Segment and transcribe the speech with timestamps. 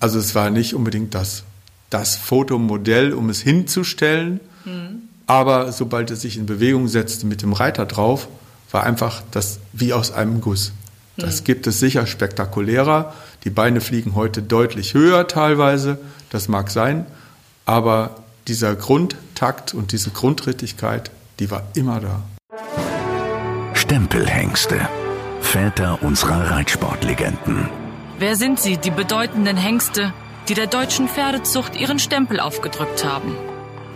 [0.00, 1.44] Also es war nicht unbedingt das,
[1.90, 5.02] das Fotomodell, um es hinzustellen, mhm.
[5.26, 8.28] aber sobald es sich in Bewegung setzte mit dem Reiter drauf,
[8.70, 10.72] war einfach das wie aus einem Guss.
[11.16, 11.44] Das mhm.
[11.44, 13.12] gibt es sicher spektakulärer.
[13.44, 15.98] Die Beine fliegen heute deutlich höher teilweise,
[16.30, 17.06] das mag sein,
[17.64, 22.22] aber dieser Grundtakt und diese Grundrittigkeit, die war immer da.
[23.74, 24.88] Stempelhengste,
[25.40, 27.87] Väter unserer Reitsportlegenden.
[28.18, 30.12] Wer sind sie, die bedeutenden Hengste,
[30.48, 33.36] die der deutschen Pferdezucht ihren Stempel aufgedrückt haben?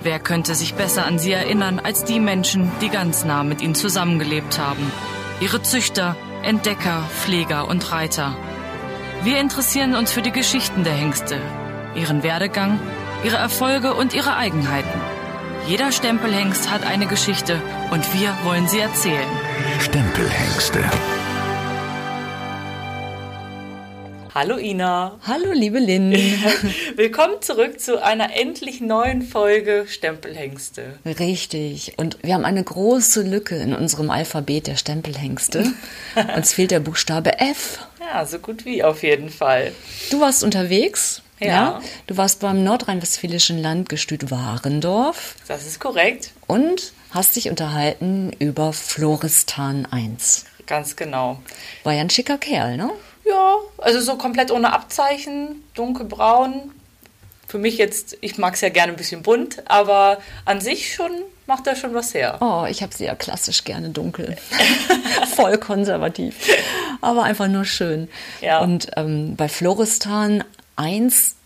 [0.05, 3.75] Wer könnte sich besser an sie erinnern als die Menschen, die ganz nah mit ihnen
[3.75, 4.93] zusammengelebt haben?
[5.41, 6.15] Ihre Züchter,
[6.45, 8.37] Entdecker, Pfleger und Reiter.
[9.25, 11.41] Wir interessieren uns für die Geschichten der Hengste,
[11.97, 12.79] ihren Werdegang,
[13.25, 15.01] ihre Erfolge und ihre Eigenheiten.
[15.67, 19.29] Jeder Stempelhengst hat eine Geschichte und wir wollen sie erzählen.
[19.81, 20.85] Stempelhengste.
[24.35, 25.19] Hallo Ina.
[25.27, 26.13] Hallo liebe Lynn.
[26.97, 30.99] Willkommen zurück zu einer endlich neuen Folge Stempelhengste.
[31.05, 31.99] Richtig.
[31.99, 35.71] Und wir haben eine große Lücke in unserem Alphabet der Stempelhengste.
[36.37, 37.87] Uns fehlt der Buchstabe F.
[38.01, 39.73] Ja, so gut wie auf jeden Fall.
[40.11, 41.47] Du warst unterwegs ja.
[41.47, 41.83] ja.
[42.07, 45.35] Du warst beim nordrhein-westfälischen Landgestüt Warendorf.
[45.47, 46.31] Das ist korrekt.
[46.47, 50.47] Und hast dich unterhalten über Floristan 1.
[50.67, 51.43] Ganz genau.
[51.83, 52.91] War ja ein schicker Kerl, ne?
[53.25, 56.73] Ja, also so komplett ohne Abzeichen, dunkelbraun.
[57.47, 61.11] Für mich jetzt, ich mag es ja gerne ein bisschen bunt, aber an sich schon
[61.47, 62.39] macht er schon was her.
[62.41, 64.37] Oh, ich habe sie ja klassisch gerne dunkel.
[65.37, 66.35] Voll konservativ.
[67.01, 68.09] Aber einfach nur schön.
[68.41, 68.61] Ja.
[68.61, 70.45] Und ähm, bei Floristan
[70.77, 71.37] eins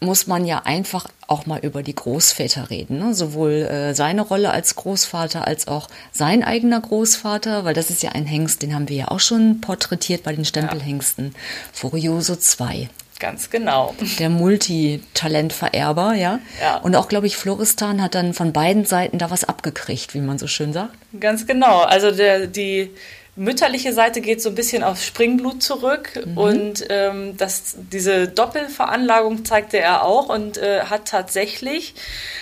[0.00, 2.98] muss man ja einfach auch mal über die Großväter reden.
[2.98, 3.14] Ne?
[3.14, 8.12] Sowohl äh, seine Rolle als Großvater als auch sein eigener Großvater, weil das ist ja
[8.12, 11.26] ein Hengst, den haben wir ja auch schon porträtiert bei den Stempelhengsten.
[11.26, 11.40] Ja.
[11.72, 12.88] Furioso 2.
[13.18, 13.94] Ganz genau.
[14.18, 16.38] Der Multitalentvererber, ja.
[16.60, 16.76] ja.
[16.76, 20.38] Und auch, glaube ich, Floristan hat dann von beiden Seiten da was abgekriegt, wie man
[20.38, 20.94] so schön sagt.
[21.18, 21.80] Ganz genau.
[21.80, 22.90] Also der, die
[23.36, 26.38] mütterliche Seite geht so ein bisschen auf Springblut zurück mhm.
[26.38, 31.94] und ähm, das, diese Doppelveranlagung zeigte er auch und äh, hat tatsächlich,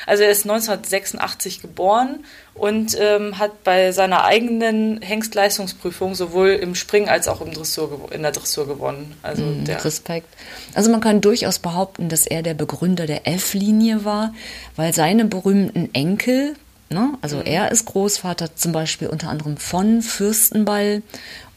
[0.07, 2.25] also er ist 1986 geboren
[2.55, 8.23] und ähm, hat bei seiner eigenen Hengstleistungsprüfung sowohl im Spring als auch im Dressur, in
[8.23, 9.17] der Dressur gewonnen.
[9.23, 10.29] Also mhm, der Respekt.
[10.75, 14.33] Also man kann durchaus behaupten, dass er der Begründer der F-Linie war,
[14.77, 16.55] weil seine berühmten Enkel
[16.91, 17.15] Ne?
[17.23, 17.47] Also mhm.
[17.47, 21.03] er ist Großvater zum Beispiel unter anderem von Fürstenball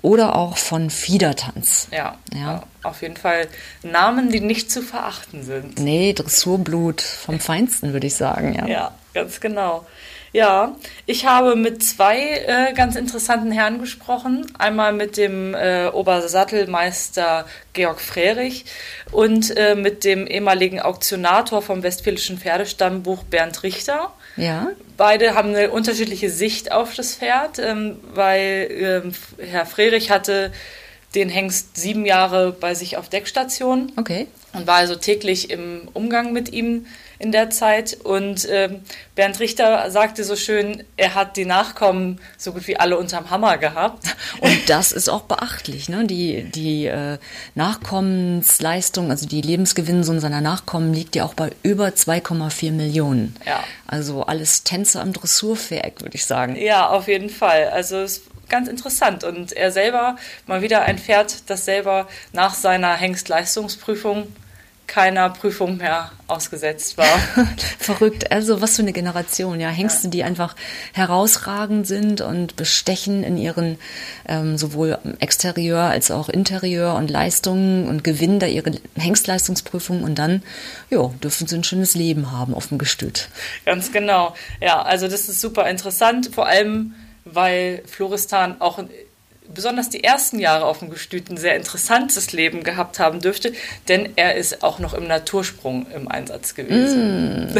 [0.01, 1.87] oder auch von Fiedertanz.
[1.91, 3.47] Ja, ja, auf jeden Fall
[3.83, 5.79] Namen, die nicht zu verachten sind.
[5.79, 8.53] Nee, Dressurblut vom Feinsten, würde ich sagen.
[8.53, 9.85] Ja, ja ganz genau.
[10.33, 14.45] Ja, ich habe mit zwei äh, ganz interessanten Herren gesprochen.
[14.59, 18.65] Einmal mit dem äh, Obersattelmeister Georg Frerich
[19.11, 24.13] und äh, mit dem ehemaligen Auktionator vom Westfälischen Pferdestammbuch Bernd Richter.
[24.37, 24.69] Ja.
[24.95, 30.51] Beide haben eine unterschiedliche Sicht auf das Pferd, ähm, weil ähm, Herr Frerich hatte
[31.15, 33.91] den Hengst sieben Jahre bei sich auf Deckstation.
[33.97, 34.27] Okay.
[34.53, 36.85] Und war also täglich im Umgang mit ihm
[37.19, 37.97] in der Zeit.
[38.03, 38.81] Und ähm,
[39.15, 43.57] Bernd Richter sagte so schön, er hat die Nachkommen so gut wie alle unterm Hammer
[43.57, 44.15] gehabt.
[44.39, 46.05] Und das ist auch beachtlich, ne?
[46.05, 47.17] Die, die äh,
[47.55, 53.35] Nachkommensleistung, also die Lebensgewinnung seiner Nachkommen liegt ja auch bei über 2,4 Millionen.
[53.45, 53.63] Ja.
[53.87, 56.55] Also alles Tänzer am Dressurviereck, würde ich sagen.
[56.55, 57.69] Ja, auf jeden Fall.
[57.69, 59.23] Also es ganz interessant.
[59.23, 64.27] Und er selber, mal wieder ein Pferd, das selber nach seiner Hengstleistungsprüfung
[64.87, 67.05] keiner Prüfung mehr ausgesetzt war.
[67.79, 68.31] Verrückt.
[68.31, 69.69] Also was für eine Generation, ja.
[69.69, 70.11] Hengste, ja.
[70.11, 70.55] die einfach
[70.93, 73.77] herausragend sind und bestechen in ihren
[74.27, 80.41] ähm, sowohl Exterieur als auch Interieur und Leistungen und gewinnen da ihre Hengstleistungsprüfung und dann,
[80.89, 83.29] ja, dürfen sie ein schönes Leben haben auf dem Gestüt.
[83.65, 84.35] Ganz genau.
[84.61, 86.93] Ja, also das ist super interessant, vor allem
[87.33, 88.79] weil Floristan auch
[89.53, 93.53] besonders die ersten Jahre auf dem Gestüt ein sehr interessantes Leben gehabt haben dürfte,
[93.87, 97.53] denn er ist auch noch im Natursprung im Einsatz gewesen.
[97.53, 97.55] Mm,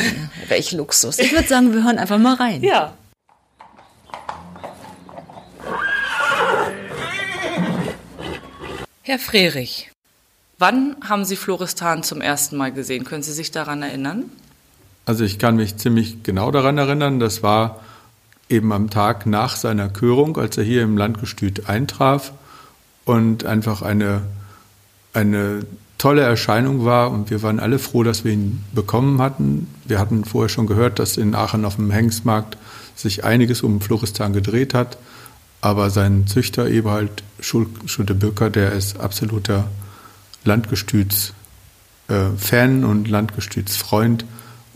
[0.47, 1.19] welch Luxus.
[1.19, 2.63] Ich würde sagen, wir hören einfach mal rein.
[2.63, 2.94] Ja.
[9.03, 9.89] Herr Frerich,
[10.57, 13.06] wann haben Sie Floristan zum ersten Mal gesehen?
[13.06, 14.29] Können Sie sich daran erinnern?
[15.06, 17.21] Also ich kann mich ziemlich genau daran erinnern.
[17.21, 17.79] Das war
[18.49, 22.31] eben am Tag nach seiner Körung, als er hier im Landgestüt eintraf
[23.05, 24.21] und einfach eine,
[25.13, 25.65] eine
[25.97, 27.11] tolle Erscheinung war.
[27.11, 29.67] Und wir waren alle froh, dass wir ihn bekommen hatten.
[29.85, 32.57] Wir hatten vorher schon gehört, dass in Aachen auf dem Hengstmarkt
[32.95, 34.97] sich einiges um Floristan gedreht hat,
[35.61, 39.67] aber sein Züchter Eberhard Schulte-Böcker, der ist absoluter
[40.44, 41.33] Landgestütsfan
[42.09, 44.25] äh, und Landgestüts Freund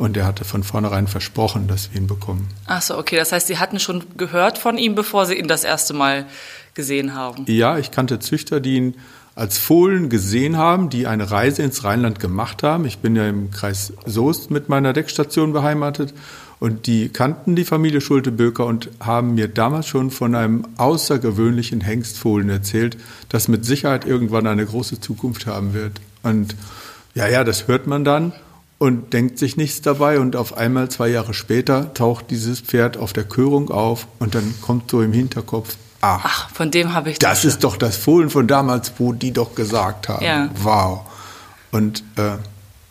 [0.01, 2.47] und er hatte von vornherein versprochen, dass wir ihn bekommen.
[2.65, 3.17] Ach so, okay.
[3.17, 6.25] Das heißt, Sie hatten schon gehört von ihm, bevor Sie ihn das erste Mal
[6.73, 7.45] gesehen haben?
[7.47, 8.95] Ja, ich kannte Züchter, die ihn
[9.35, 12.85] als Fohlen gesehen haben, die eine Reise ins Rheinland gemacht haben.
[12.85, 16.15] Ich bin ja im Kreis Soest mit meiner Deckstation beheimatet
[16.59, 22.49] und die kannten die Familie Schulte-Böker und haben mir damals schon von einem außergewöhnlichen Hengstfohlen
[22.49, 22.97] erzählt,
[23.29, 26.01] das mit Sicherheit irgendwann eine große Zukunft haben wird.
[26.23, 26.55] Und
[27.13, 28.33] ja, ja, das hört man dann
[28.81, 33.13] und denkt sich nichts dabei und auf einmal zwei Jahre später taucht dieses Pferd auf
[33.13, 37.19] der Körung auf und dann kommt so im Hinterkopf, ach, ach von dem habe ich
[37.19, 37.29] das.
[37.29, 40.25] Das ist doch das Fohlen von damals, wo die doch gesagt haben.
[40.25, 40.49] Ja.
[40.55, 41.01] Wow.
[41.69, 42.37] Und äh,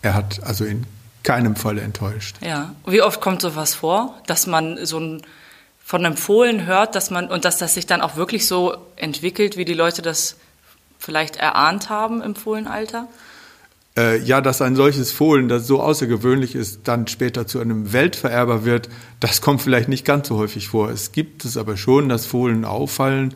[0.02, 0.86] er hat also in
[1.24, 2.36] keinem Fall enttäuscht.
[2.40, 2.72] Ja.
[2.86, 5.22] Wie oft kommt sowas vor, dass man so ein
[5.84, 9.56] von einem Fohlen hört, dass man und dass das sich dann auch wirklich so entwickelt,
[9.56, 10.36] wie die Leute das
[11.00, 13.08] vielleicht erahnt haben im Fohlenalter?
[13.96, 18.64] Äh, ja, dass ein solches Fohlen, das so außergewöhnlich ist, dann später zu einem Weltvererber
[18.64, 18.88] wird,
[19.18, 20.90] das kommt vielleicht nicht ganz so häufig vor.
[20.90, 23.34] Es gibt es aber schon, dass Fohlen auffallen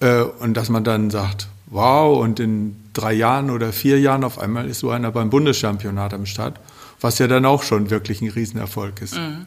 [0.00, 4.38] äh, und dass man dann sagt, wow, und in drei Jahren oder vier Jahren auf
[4.38, 6.60] einmal ist so einer beim Bundeschampionat am Start,
[7.00, 9.16] was ja dann auch schon wirklich ein Riesenerfolg ist.
[9.16, 9.46] Mhm.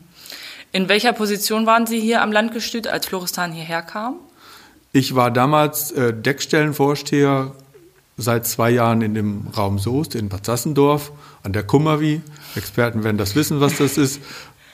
[0.71, 4.15] In welcher Position waren Sie hier am Landgestüt, als Floristan hierher kam?
[4.91, 7.53] Ich war damals äh, Deckstellenvorsteher
[8.17, 11.11] seit zwei Jahren in dem Raum Soest in Bad Sassendorf
[11.43, 12.21] an der Kummerwie.
[12.55, 14.19] Experten werden das wissen, was das ist.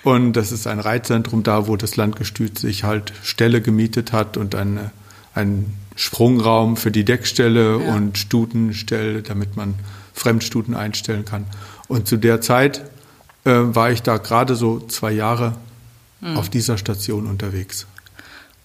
[0.04, 4.56] Und das ist ein Reitzentrum da, wo das Landgestüt sich halt Ställe gemietet hat und
[4.56, 4.92] eine,
[5.34, 7.95] einen Sprungraum für die Deckstelle ja.
[7.95, 9.75] und Stutenstelle, damit man
[10.13, 11.46] Fremdstuten einstellen kann.
[11.88, 12.84] Und zu der Zeit
[13.46, 15.56] äh, war ich da gerade so zwei Jahre
[16.22, 16.38] mhm.
[16.38, 17.88] auf dieser Station unterwegs.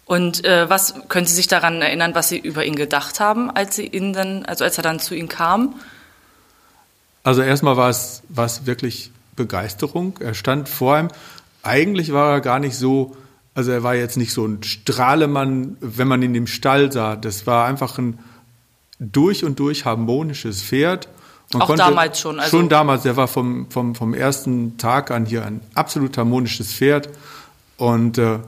[0.09, 3.77] Und äh, was können Sie sich daran erinnern, was Sie über ihn gedacht haben, als
[3.77, 5.75] Sie ihn dann, also als er dann zu Ihnen kam?
[7.25, 10.19] Also erstmal war es, war es wirklich Begeisterung.
[10.21, 11.09] Er stand vor ihm.
[11.63, 13.19] Eigentlich war er gar nicht so,
[13.55, 17.15] also er war jetzt nicht so ein Strahlemann, wenn man ihn im Stall sah.
[17.15, 18.19] Das war einfach ein
[18.99, 21.09] durch und durch harmonisches Pferd.
[21.53, 22.41] Man Auch damals schon.
[22.41, 23.05] Also schon damals.
[23.05, 27.11] Er war vom, vom, vom ersten Tag an hier ein absolut harmonisches Pferd.
[27.77, 28.39] Und äh,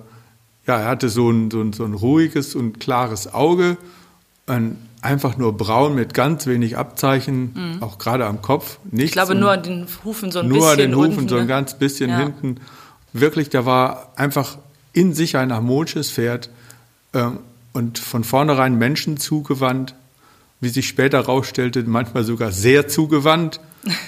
[0.71, 3.77] ja, er hatte so ein, so ein, so ein ruhiges und klares Auge,
[4.47, 7.83] ein, einfach nur braun mit ganz wenig Abzeichen, mhm.
[7.83, 8.79] auch gerade am Kopf.
[8.85, 10.63] Nichts ich glaube nur an den Hufen so ein nur bisschen.
[10.63, 11.49] Nur an den Hufen unten, so ein ne?
[11.49, 12.19] ganz bisschen ja.
[12.19, 12.61] hinten.
[13.13, 14.59] Wirklich, der war einfach
[14.93, 16.51] in sich ein harmonisches Pferd
[17.15, 17.25] äh,
[17.73, 19.97] und von vornherein Menschen zugewandt,
[20.61, 23.59] wie sich später herausstellte, manchmal sogar sehr zugewandt.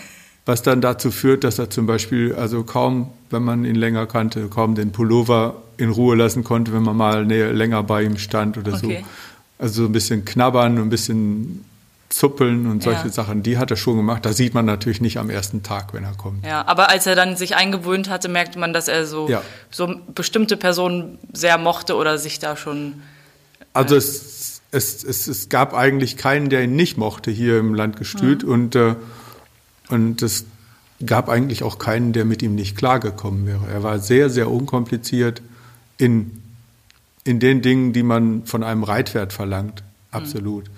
[0.45, 4.49] was dann dazu führt, dass er zum Beispiel, also kaum, wenn man ihn länger kannte,
[4.49, 8.59] kaum den Pullover in Ruhe lassen konnte, wenn man mal näher, länger bei ihm stand
[8.59, 9.05] oder okay.
[9.05, 9.65] so.
[9.65, 11.65] Also so ein bisschen knabbern, ein bisschen
[12.09, 13.13] zuppeln und solche ja.
[13.13, 14.27] Sachen, die hat er schon gemacht.
[14.27, 16.45] Da sieht man natürlich nicht am ersten Tag, wenn er kommt.
[16.45, 19.43] Ja, aber als er dann sich eingewöhnt hatte, merkte man, dass er so, ja.
[19.71, 23.03] so bestimmte Personen sehr mochte oder sich da schon.
[23.61, 27.75] Äh also es, es, es, es gab eigentlich keinen, der ihn nicht mochte hier im
[27.75, 28.51] Landgestüt mhm.
[28.51, 28.97] und äh,
[29.93, 30.47] und es
[31.05, 33.67] gab eigentlich auch keinen, der mit ihm nicht klargekommen wäre.
[33.71, 35.43] Er war sehr, sehr unkompliziert
[35.99, 36.31] in,
[37.25, 39.83] in den Dingen, die man von einem Reitpferd verlangt.
[40.11, 40.65] Absolut.
[40.65, 40.73] Mhm.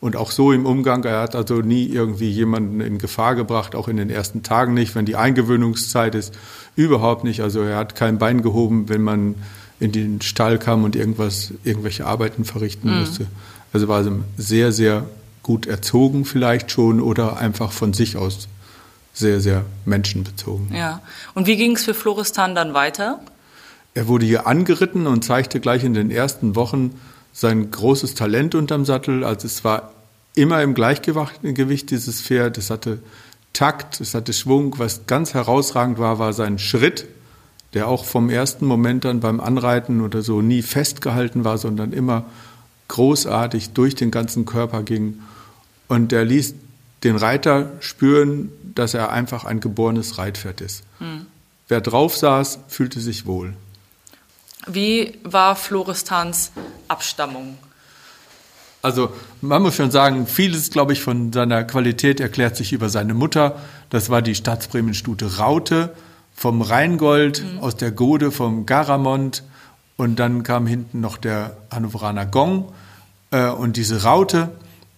[0.00, 3.88] Und auch so im Umgang, er hat also nie irgendwie jemanden in Gefahr gebracht, auch
[3.88, 6.32] in den ersten Tagen nicht, wenn die Eingewöhnungszeit ist,
[6.76, 7.40] überhaupt nicht.
[7.42, 9.34] Also er hat kein Bein gehoben, wenn man
[9.80, 13.00] in den Stall kam und irgendwas, irgendwelche Arbeiten verrichten mhm.
[13.00, 13.26] musste.
[13.72, 15.06] Also war also sehr, sehr
[15.42, 18.48] gut erzogen vielleicht schon oder einfach von sich aus
[19.12, 20.74] sehr, sehr menschenbezogen.
[20.74, 21.02] Ja.
[21.34, 23.20] Und wie ging es für Floristan dann weiter?
[23.94, 26.98] Er wurde hier angeritten und zeigte gleich in den ersten Wochen
[27.32, 29.24] sein großes Talent unterm Sattel.
[29.24, 29.92] Also es war
[30.34, 32.58] immer im Gleichgewicht dieses Pferd.
[32.58, 33.00] Es hatte
[33.52, 34.78] Takt, es hatte Schwung.
[34.78, 37.06] Was ganz herausragend war, war sein Schritt,
[37.74, 42.24] der auch vom ersten Moment dann beim Anreiten oder so nie festgehalten war, sondern immer
[42.88, 45.20] großartig durch den ganzen Körper ging.
[45.88, 46.54] Und er ließ
[47.04, 50.84] den Reiter spüren, dass er einfach ein geborenes Reitpferd ist.
[50.98, 51.26] Mhm.
[51.68, 53.54] Wer drauf saß, fühlte sich wohl.
[54.66, 56.52] Wie war Floristans
[56.88, 57.56] Abstammung?
[58.82, 63.14] Also man muss schon sagen, vieles, glaube ich, von seiner Qualität erklärt sich über seine
[63.14, 63.56] Mutter.
[63.90, 65.94] Das war die Staatsbremenstute Raute
[66.34, 67.58] vom Rheingold, mhm.
[67.60, 69.42] aus der Gode vom Garamond.
[69.96, 72.72] Und dann kam hinten noch der Hannoveraner Gong.
[73.30, 74.50] Äh, und diese Raute,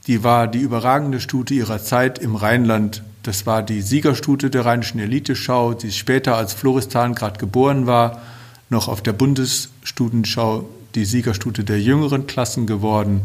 [0.07, 3.03] die war die überragende Stute ihrer Zeit im Rheinland.
[3.23, 8.21] Das war die Siegerstute der Rheinischen Eliteschau, die später als Floristan gerade geboren war,
[8.69, 13.23] noch auf der Bundesstutenschau die Siegerstute der jüngeren Klassen geworden.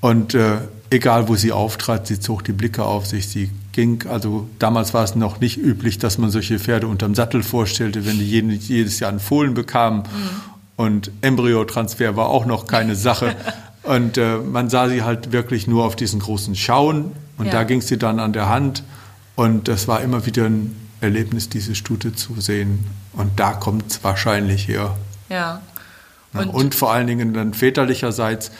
[0.00, 0.58] Und äh,
[0.90, 4.04] egal wo sie auftrat, sie zog die Blicke auf sich, sie ging.
[4.08, 8.18] Also damals war es noch nicht üblich, dass man solche Pferde unterm Sattel vorstellte, wenn
[8.18, 10.00] die jedes Jahr einen Fohlen bekamen.
[10.00, 10.04] Mhm.
[10.76, 13.34] Und Embryotransfer war auch noch keine Sache.
[13.82, 17.12] Und äh, man sah sie halt wirklich nur auf diesen großen Schauen.
[17.38, 17.52] Und ja.
[17.52, 18.84] da ging sie dann an der Hand.
[19.34, 22.86] Und das war immer wieder ein Erlebnis, diese Stute zu sehen.
[23.12, 24.96] Und da kommt es wahrscheinlich her.
[25.28, 25.60] Ja.
[26.32, 28.52] Und, und, vor allen Dingen dann väterlicherseits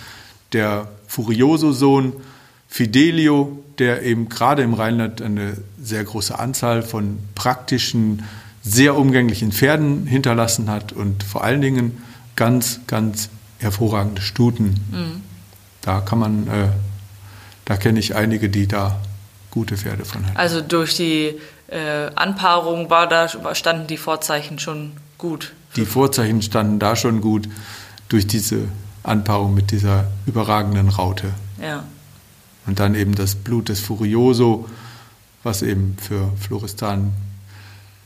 [0.53, 2.13] der Furioso-Sohn
[2.69, 8.25] Fidelio, der eben gerade im Rheinland eine sehr große Anzahl von praktischen,
[8.63, 12.03] sehr umgänglichen Pferden hinterlassen hat und vor allen Dingen
[12.37, 13.31] ganz, ganz
[13.63, 14.75] hervorragende Stuten.
[14.91, 15.23] Mhm.
[15.81, 16.69] Da kann man, äh,
[17.65, 19.01] da kenne ich einige, die da
[19.51, 20.37] gute Pferde von hatten.
[20.37, 21.35] Also durch die
[21.69, 25.53] äh, Anpaarung war da, standen die Vorzeichen schon gut.
[25.77, 27.49] Die Vorzeichen standen da schon gut
[28.09, 28.69] durch diese
[29.03, 31.33] Anpaarung mit dieser überragenden Raute.
[31.61, 31.85] Ja.
[32.67, 34.69] Und dann eben das Blut des Furioso,
[35.43, 37.13] was eben für Floristan,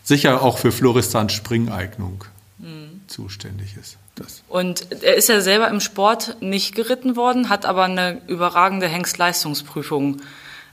[0.02, 2.24] sicher auch für Floristans Springeignung.
[3.06, 3.96] Zuständig ist.
[4.14, 4.42] Das.
[4.48, 10.22] Und er ist ja selber im Sport nicht geritten worden, hat aber eine überragende Hengstleistungsprüfung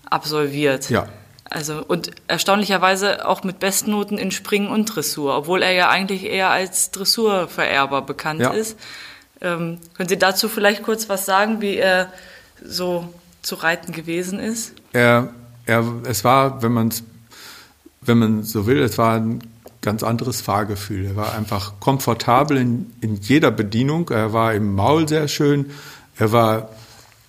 [0.10, 0.90] absolviert.
[0.90, 1.10] Ja.
[1.50, 6.50] Also und erstaunlicherweise auch mit Bestnoten in Springen und Dressur, obwohl er ja eigentlich eher
[6.50, 8.52] als Dressurvererber bekannt ja.
[8.52, 8.80] ist.
[9.42, 12.12] Ähm, können Sie dazu vielleicht kurz was sagen, wie er
[12.64, 14.74] so zu reiten gewesen ist?
[14.94, 15.34] Er,
[15.66, 16.92] er, es war, wenn man
[18.06, 19.42] wenn man so will, es war ein
[19.84, 21.06] ganz anderes Fahrgefühl.
[21.06, 24.10] Er war einfach komfortabel in, in jeder Bedienung.
[24.10, 25.70] Er war im Maul sehr schön.
[26.18, 26.70] Er war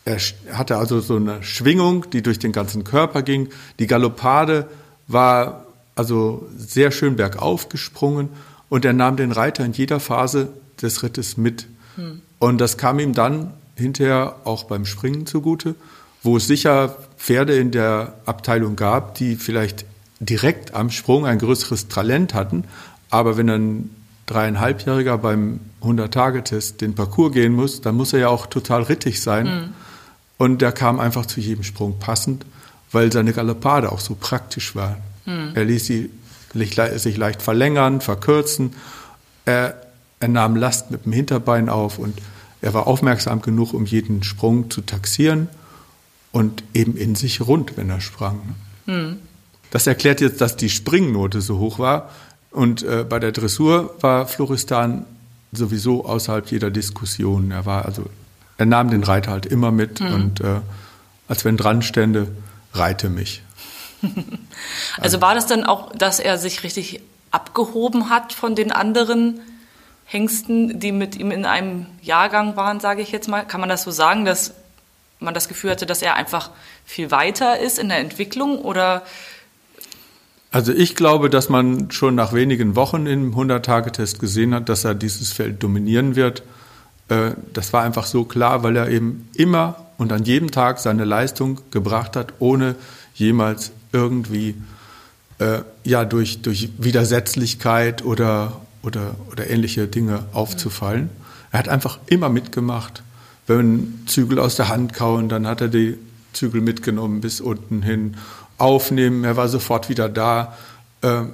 [0.05, 0.19] er
[0.53, 3.49] hatte also so eine Schwingung, die durch den ganzen Körper ging.
[3.79, 4.69] Die Galoppade
[5.09, 8.29] war also sehr schön bergauf gesprungen
[8.69, 10.49] und er nahm den Reiter in jeder Phase
[10.83, 11.67] des Rittes mit.
[11.97, 12.21] Hm.
[12.39, 15.75] Und das kam ihm dann hinterher auch beim Springen zugute,
[16.23, 19.87] wo es sicher Pferde in der Abteilung gab, die vielleicht
[20.25, 22.65] direkt am Sprung ein größeres Talent hatten.
[23.11, 23.91] Aber wenn ein
[24.27, 29.47] dreieinhalbjähriger beim 100-Tage-Test den Parcours gehen muss, dann muss er ja auch total rittig sein.
[29.47, 29.75] Mhm.
[30.39, 32.45] Und der kam einfach zu jedem Sprung passend,
[32.91, 34.97] weil seine Galoppade auch so praktisch war.
[35.27, 35.53] Mhm.
[35.55, 36.11] Er ließ sie
[36.55, 38.73] sich leicht verlängern, verkürzen.
[39.45, 39.81] Er,
[40.21, 42.19] er nahm Last mit dem Hinterbein auf und
[42.63, 45.49] er war aufmerksam genug, um jeden Sprung zu taxieren
[46.33, 48.55] und eben in sich rund, wenn er sprang.
[48.87, 49.19] Mhm.
[49.75, 52.09] Das erklärt jetzt, dass die Springnote so hoch war.
[52.53, 55.05] Und äh, bei der Dressur war Floristan
[55.51, 57.51] sowieso außerhalb jeder Diskussion.
[57.51, 58.05] Er war also,
[58.57, 60.15] er nahm den Reiter halt immer mit mhm.
[60.15, 60.61] und äh,
[61.27, 62.29] als wenn dran stände,
[62.73, 63.43] reite mich.
[65.01, 67.01] also war das dann auch, dass er sich richtig
[67.33, 69.41] abgehoben hat von den anderen
[70.05, 73.43] Hengsten, die mit ihm in einem Jahrgang waren, sage ich jetzt mal?
[73.43, 74.55] Kann man das so sagen, dass
[75.19, 76.51] man das Gefühl hatte, dass er einfach
[76.85, 79.03] viel weiter ist in der Entwicklung oder
[80.55, 84.95] also ich glaube, dass man schon nach wenigen Wochen im 100-Tage-Test gesehen hat, dass er
[84.95, 86.45] dieses Feld dominieren wird.
[87.09, 91.05] Äh, das war einfach so klar, weil er eben immer und an jedem Tag seine
[91.05, 92.77] Leistung gebracht hat, ohne
[93.15, 94.55] jemals irgendwie
[95.41, 101.11] äh, ja, durch, durch Widersetzlichkeit oder, oder, oder ähnliche Dinge aufzufallen.
[101.51, 103.03] Er hat einfach immer mitgemacht.
[103.49, 105.99] Wenn Zügel aus der Hand kauen, dann hat er die
[106.33, 108.15] Zügel mitgenommen bis unten hin
[108.59, 109.25] aufnehmen.
[109.25, 110.57] Er war sofort wieder da.
[111.03, 111.31] Ähm,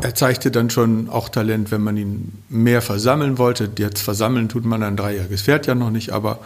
[0.00, 3.70] er zeigte dann schon auch Talent, wenn man ihn mehr versammeln wollte.
[3.76, 6.38] Jetzt versammeln tut man ein dreijähriges Pferd ja noch nicht, aber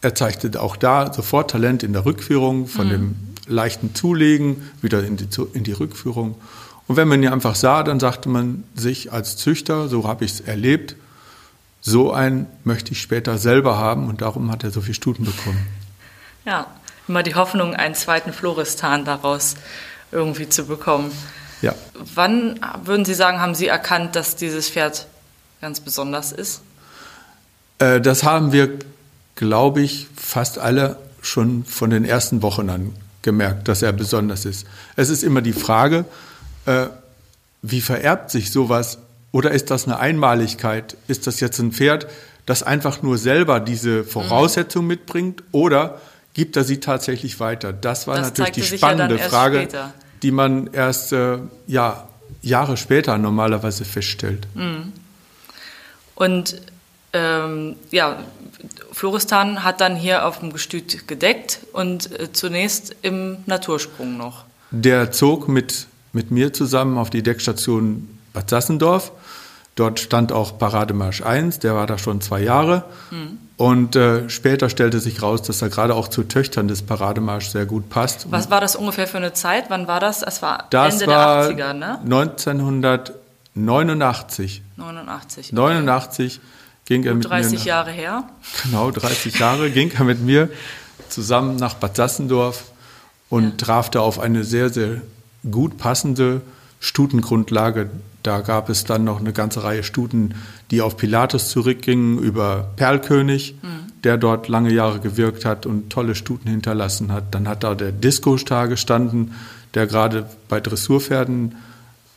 [0.00, 2.90] er zeigte auch da sofort Talent in der Rückführung, von mhm.
[2.90, 6.36] dem leichten Zulegen wieder in die, in die Rückführung.
[6.86, 10.32] Und wenn man ihn einfach sah, dann sagte man sich als Züchter, so habe ich
[10.32, 10.96] es erlebt,
[11.80, 15.66] so einen möchte ich später selber haben und darum hat er so viel Stuten bekommen.
[16.44, 16.66] Ja,
[17.10, 19.56] immer die Hoffnung, einen zweiten Floristan daraus
[20.12, 21.10] irgendwie zu bekommen.
[21.60, 21.74] Ja.
[22.14, 25.08] Wann würden Sie sagen, haben Sie erkannt, dass dieses Pferd
[25.60, 26.62] ganz besonders ist?
[27.80, 28.78] Äh, das haben wir,
[29.34, 34.66] glaube ich, fast alle schon von den ersten Wochen an gemerkt, dass er besonders ist.
[34.94, 36.04] Es ist immer die Frage,
[36.64, 36.86] äh,
[37.60, 38.98] wie vererbt sich sowas
[39.32, 40.96] oder ist das eine Einmaligkeit?
[41.08, 42.06] Ist das jetzt ein Pferd,
[42.46, 44.88] das einfach nur selber diese Voraussetzung mhm.
[44.88, 46.00] mitbringt oder
[46.34, 47.72] gibt er sie tatsächlich weiter?
[47.72, 49.94] Das war das natürlich die spannende ja Frage, später.
[50.22, 52.08] die man erst äh, ja,
[52.42, 54.46] Jahre später normalerweise feststellt.
[54.54, 54.92] Mhm.
[56.14, 56.60] Und
[57.12, 58.22] ähm, ja,
[58.92, 64.44] Floristan hat dann hier auf dem Gestüt gedeckt und äh, zunächst im Natursprung noch.
[64.70, 69.12] Der zog mit, mit mir zusammen auf die Deckstation Bad Sassendorf.
[69.74, 72.84] Dort stand auch Parademarsch 1, der war da schon zwei Jahre.
[73.10, 73.38] Mhm.
[73.60, 77.66] Und äh, später stellte sich raus, dass er gerade auch zu Töchtern des Parademarsch sehr
[77.66, 78.28] gut passt.
[78.30, 79.66] Was war das ungefähr für eine Zeit?
[79.68, 80.22] Wann war das?
[80.22, 81.98] Es war das Ende war der 80er, ne?
[82.02, 84.62] 1989.
[84.76, 85.52] 89.
[85.52, 86.40] 89
[86.86, 87.58] ging er mit 30 mir.
[87.58, 88.24] 30 Jahre her.
[88.62, 90.48] Genau, 30 Jahre ging er mit mir
[91.10, 92.64] zusammen nach Bad Sassendorf
[93.28, 93.50] und ja.
[93.58, 95.02] traf da auf eine sehr, sehr
[95.50, 96.40] gut passende
[96.80, 97.90] Stutengrundlage.
[98.22, 100.34] Da gab es dann noch eine ganze Reihe Stuten,
[100.70, 103.92] die auf Pilatus zurückgingen, über Perlkönig, mhm.
[104.02, 107.34] der dort lange Jahre gewirkt hat und tolle Stuten hinterlassen hat.
[107.34, 109.32] Dann hat da der Disco-Star gestanden,
[109.74, 111.54] der gerade bei Dressurpferden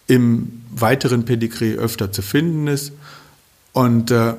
[0.08, 2.94] im weiteren Pedigree öfter zu finden ist.
[3.74, 4.34] Und äh,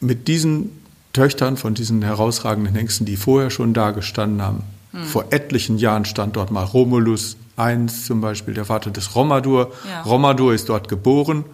[0.00, 0.70] mit diesen
[1.12, 4.62] Töchtern von diesen herausragenden Hengsten, die vorher schon da gestanden haben,
[4.92, 5.04] hm.
[5.04, 9.72] vor etlichen Jahren stand dort mal Romulus I zum Beispiel, der Vater des Romadur.
[9.88, 10.02] Ja.
[10.02, 11.44] Romadur ist dort geboren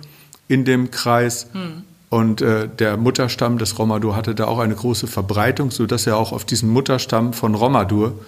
[0.49, 1.47] in dem Kreis.
[1.53, 1.85] Hm.
[2.11, 6.33] Und äh, der Mutterstamm des Romadur hatte da auch eine große Verbreitung, sodass er auch
[6.33, 8.19] auf diesen Mutterstamm von Romadur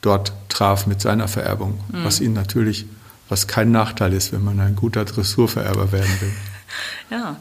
[0.00, 2.04] dort traf mit seiner Vererbung, hm.
[2.04, 2.86] was ihn natürlich,
[3.28, 6.32] was kein Nachteil ist, wenn man ein guter Dressurvererber werden will.
[7.10, 7.36] Ja,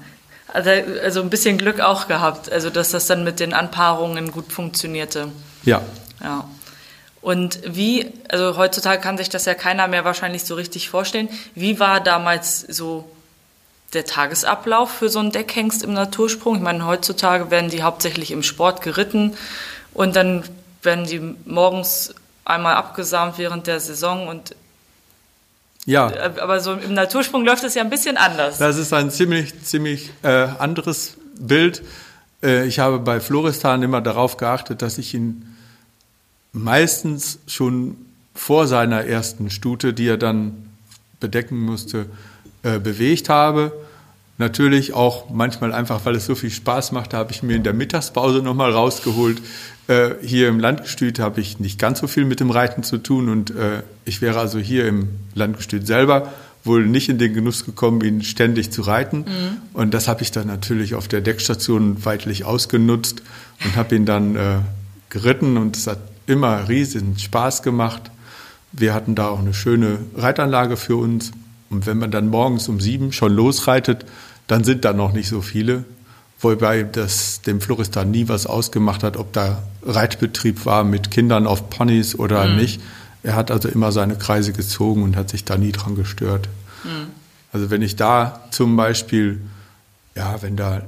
[0.53, 0.69] also,
[1.01, 5.29] also ein bisschen Glück auch gehabt, also dass das dann mit den Anpaarungen gut funktionierte.
[5.63, 5.81] Ja.
[6.21, 6.43] Ja.
[7.21, 11.29] Und wie, also heutzutage kann sich das ja keiner mehr wahrscheinlich so richtig vorstellen.
[11.53, 13.09] Wie war damals so
[13.93, 16.55] der Tagesablauf für so einen Deckhengst im Natursprung?
[16.55, 19.35] Ich meine, heutzutage werden die hauptsächlich im Sport geritten
[19.93, 20.43] und dann
[20.81, 24.55] werden die morgens einmal abgesamt während der Saison und
[25.85, 26.09] ja.
[26.09, 28.57] Äh, aber so im Natursprung läuft es ja ein bisschen anders.
[28.57, 31.83] Das ist ein ziemlich, ziemlich äh, anderes Bild.
[32.43, 35.50] Äh, ich habe bei Floristan immer darauf geachtet, dass ich ihn
[36.53, 37.95] meistens schon
[38.33, 40.53] vor seiner ersten Stute, die er dann
[41.19, 42.07] bedecken musste,
[42.63, 43.71] äh, bewegt habe.
[44.37, 47.73] Natürlich auch manchmal einfach, weil es so viel Spaß macht, habe ich mir in der
[47.73, 49.41] Mittagspause nochmal rausgeholt.
[49.87, 53.29] Äh, hier im Landgestüt habe ich nicht ganz so viel mit dem Reiten zu tun
[53.29, 56.31] und äh, ich wäre also hier im Landgestüt selber
[56.63, 59.19] wohl nicht in den Genuss gekommen, ihn ständig zu reiten.
[59.19, 59.57] Mhm.
[59.73, 63.21] Und das habe ich dann natürlich auf der Deckstation weitlich ausgenutzt
[63.63, 64.57] und habe ihn dann äh,
[65.09, 68.11] geritten und es hat immer riesen Spaß gemacht.
[68.71, 71.31] Wir hatten da auch eine schöne Reitanlage für uns.
[71.69, 74.05] Und wenn man dann morgens um sieben schon losreitet,
[74.47, 75.85] dann sind da noch nicht so viele.
[76.39, 81.69] Wobei das dem Floristan nie was ausgemacht hat, ob da Reitbetrieb war mit Kindern auf
[81.69, 82.57] Ponys oder mhm.
[82.57, 82.81] nicht.
[83.23, 86.49] Er hat also immer seine Kreise gezogen und hat sich da nie dran gestört.
[86.83, 87.07] Mhm.
[87.53, 89.41] Also wenn ich da zum Beispiel,
[90.15, 90.81] ja, wenn da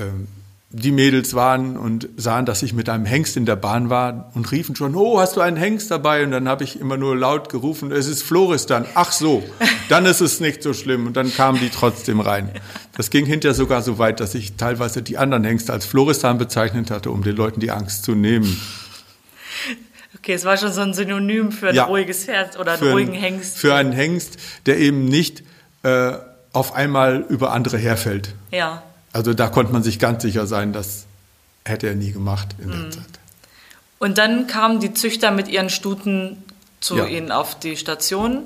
[0.00, 0.28] ähm,
[0.76, 4.50] die Mädels waren und sahen, dass ich mit einem Hengst in der Bahn war und
[4.50, 6.24] riefen schon, oh, hast du einen Hengst dabei?
[6.24, 8.84] Und dann habe ich immer nur laut gerufen, es ist Floristan.
[8.94, 9.44] Ach so,
[9.88, 11.06] dann ist es nicht so schlimm.
[11.06, 12.50] Und dann kamen die trotzdem rein.
[12.96, 16.90] Das ging hinterher sogar so weit, dass ich teilweise die anderen Hengste als Floristan bezeichnet
[16.90, 18.60] hatte, um den Leuten die Angst zu nehmen.
[20.18, 23.12] Okay, es war schon so ein Synonym für ein ja, ruhiges Pferd oder einen ruhigen
[23.12, 23.58] Hengst.
[23.58, 25.44] Für einen Hengst, der eben nicht
[25.84, 26.14] äh,
[26.52, 28.34] auf einmal über andere herfällt.
[28.50, 28.82] Ja.
[29.14, 31.06] Also da konnte man sich ganz sicher sein, das
[31.64, 32.90] hätte er nie gemacht in der mhm.
[32.90, 33.04] Zeit.
[34.00, 36.42] Und dann kamen die Züchter mit ihren Stuten
[36.80, 37.06] zu ja.
[37.06, 38.42] ihnen auf die Station.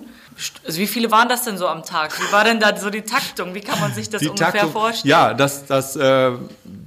[0.66, 2.20] Also wie viele waren das denn so am Tag?
[2.20, 3.54] Wie war denn da so die Taktung?
[3.54, 5.10] Wie kann man sich das die ungefähr Taktung, vorstellen?
[5.10, 6.32] Ja, das, das, äh,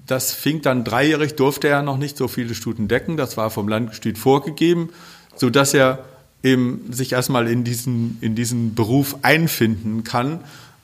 [0.06, 3.18] das fing dann dreijährig, durfte er noch nicht so viele Stuten decken.
[3.18, 4.92] Das war vom Landgestüt vorgegeben,
[5.36, 6.06] sodass er
[6.44, 10.40] eben sich erstmal in diesen, in diesen Beruf einfinden kann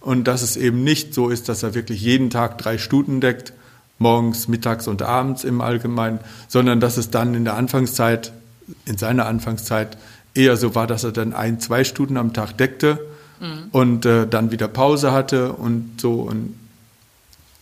[0.08, 3.52] und dass es eben nicht so ist, dass er wirklich jeden Tag drei Stuten deckt,
[4.00, 8.32] morgens, mittags und abends im Allgemeinen, sondern dass es dann in der Anfangszeit,
[8.86, 9.98] in seiner Anfangszeit
[10.34, 13.06] eher so war, dass er dann ein, zwei Stuten am Tag deckte
[13.41, 13.65] mhm.
[13.74, 16.22] und äh, dann wieder Pause hatte und so.
[16.22, 16.58] Und,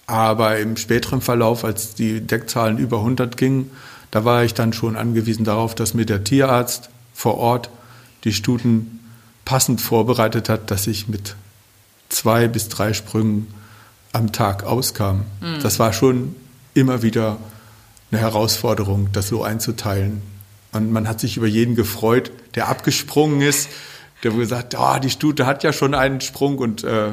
[0.05, 3.71] aber im späteren Verlauf, als die Deckzahlen über 100 gingen,
[4.11, 7.71] da war ich dann schon angewiesen darauf, dass mir der Tierarzt vor Ort
[8.23, 8.99] die Stuten
[9.45, 11.35] passend vorbereitet hat, dass ich mit
[12.15, 13.53] zwei bis drei Sprüngen
[14.13, 15.25] am Tag auskam.
[15.41, 15.61] Mhm.
[15.61, 16.35] Das war schon
[16.73, 17.37] immer wieder
[18.11, 20.21] eine Herausforderung, das so einzuteilen.
[20.71, 23.69] Und man hat sich über jeden gefreut, der abgesprungen ist,
[24.23, 27.11] der wohl gesagt, oh, die Stute hat ja schon einen Sprung und äh,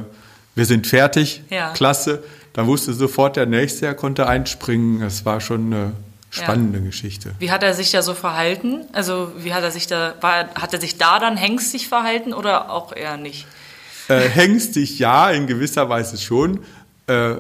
[0.55, 1.73] wir sind fertig, ja.
[1.73, 2.23] klasse.
[2.53, 5.01] Dann wusste sofort der Nächste, er konnte einspringen.
[5.01, 5.93] Das war schon eine
[6.31, 6.85] spannende ja.
[6.85, 7.35] Geschichte.
[7.39, 8.85] Wie hat er sich da so verhalten?
[8.93, 12.71] Also wie hat er sich da, war, hat er sich da dann hängstig verhalten oder
[12.71, 13.47] auch eher nicht?
[14.09, 16.61] Äh, hängstig ja, in gewisser Weise schon.
[17.07, 17.37] Äh,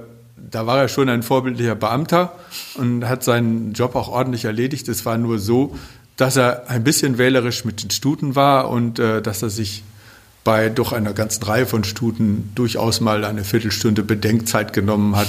[0.50, 2.34] da war er schon ein vorbildlicher Beamter
[2.74, 4.88] und hat seinen Job auch ordentlich erledigt.
[4.88, 5.76] Es war nur so,
[6.16, 9.82] dass er ein bisschen wählerisch mit den Stuten war und äh, dass er sich
[10.44, 15.28] bei doch einer ganzen Reihe von Stuten durchaus mal eine Viertelstunde Bedenkzeit genommen hat,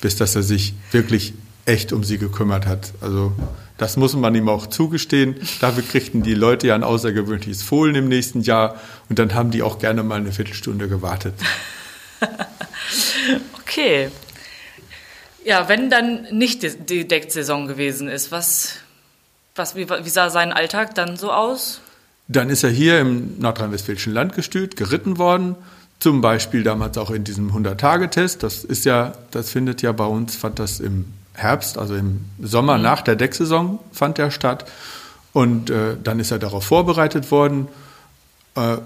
[0.00, 1.34] bis dass er sich wirklich
[1.66, 2.92] echt um sie gekümmert hat.
[3.00, 3.32] Also
[3.84, 5.36] das muss man ihm auch zugestehen.
[5.60, 9.62] Dafür kriegten die Leute ja ein außergewöhnliches Fohlen im nächsten Jahr und dann haben die
[9.62, 11.34] auch gerne mal eine Viertelstunde gewartet.
[13.60, 14.08] okay.
[15.44, 18.76] Ja, wenn dann nicht die Decksaison gewesen ist, was,
[19.54, 21.82] was, wie, wie sah sein Alltag dann so aus?
[22.26, 25.56] Dann ist er hier im nordrhein-westfälischen Landgestüt geritten worden.
[25.98, 28.42] Zum Beispiel damals auch in diesem 100-Tage-Test.
[28.42, 32.76] Das ist ja, das findet ja bei uns, fand das im Herbst, also im Sommer
[32.76, 32.82] mhm.
[32.82, 34.64] nach der Decksaison fand der statt.
[35.32, 37.68] Und äh, dann ist er darauf vorbereitet worden.
[38.54, 38.78] Äh,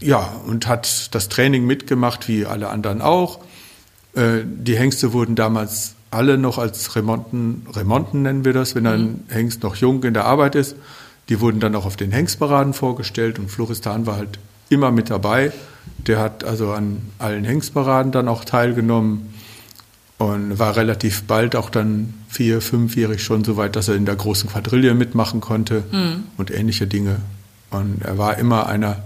[0.00, 3.40] ja, und hat das Training mitgemacht, wie alle anderen auch.
[4.14, 9.02] Äh, die Hengste wurden damals alle noch als Remonten, Remonten nennen wir das, wenn ein
[9.02, 9.24] mhm.
[9.28, 10.74] Hengst noch jung in der Arbeit ist.
[11.28, 14.38] Die wurden dann auch auf den Hengstparaden vorgestellt und Floristan war halt
[14.70, 15.52] immer mit dabei.
[16.06, 19.34] Der hat also an allen Hengstparaden dann auch teilgenommen
[20.18, 24.16] und war relativ bald auch dann vier, fünfjährig schon so weit, dass er in der
[24.16, 26.24] großen Quadrille mitmachen konnte mhm.
[26.36, 27.20] und ähnliche Dinge.
[27.70, 29.02] Und er war immer einer,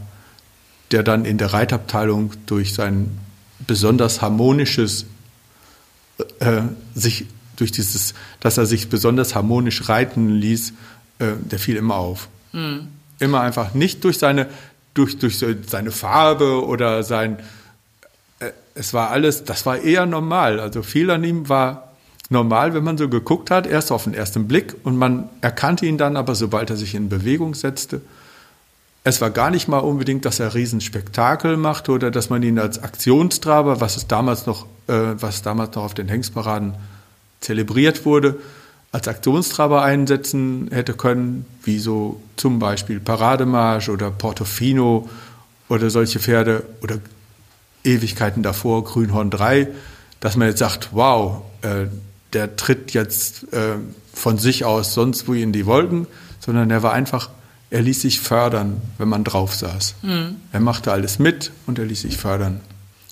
[0.90, 3.18] der dann in der Reitabteilung durch sein
[3.66, 5.06] besonders harmonisches
[6.40, 6.62] äh,
[6.94, 10.72] sich durch dieses, dass er sich besonders harmonisch reiten ließ,
[11.18, 12.28] äh, der fiel immer auf.
[12.52, 12.88] Mhm.
[13.18, 14.48] Immer einfach nicht durch seine,
[14.94, 17.38] durch, durch seine Farbe oder sein
[18.74, 20.60] es war alles, das war eher normal.
[20.60, 21.92] Also viel an ihm war
[22.30, 24.74] normal, wenn man so geguckt hat, erst auf den ersten Blick.
[24.84, 28.00] Und man erkannte ihn dann, aber sobald er sich in Bewegung setzte,
[29.04, 32.82] es war gar nicht mal unbedingt, dass er Riesenspektakel machte oder dass man ihn als
[32.82, 36.74] Aktionstraber, was es damals noch, äh, was damals noch auf den Hengstparaden
[37.40, 38.38] zelebriert wurde,
[38.92, 45.08] als Aktionstraber einsetzen hätte können, wie so zum Beispiel Parademarsch oder Portofino
[45.68, 46.98] oder solche Pferde oder
[47.84, 49.68] Ewigkeiten davor, Grünhorn 3,
[50.20, 51.86] dass man jetzt sagt, wow, äh,
[52.32, 53.76] der tritt jetzt äh,
[54.14, 56.06] von sich aus sonst wo in die Wolken,
[56.40, 57.30] sondern er war einfach,
[57.70, 59.94] er ließ sich fördern, wenn man drauf saß.
[60.02, 60.36] Mhm.
[60.52, 62.60] Er machte alles mit und er ließ sich fördern.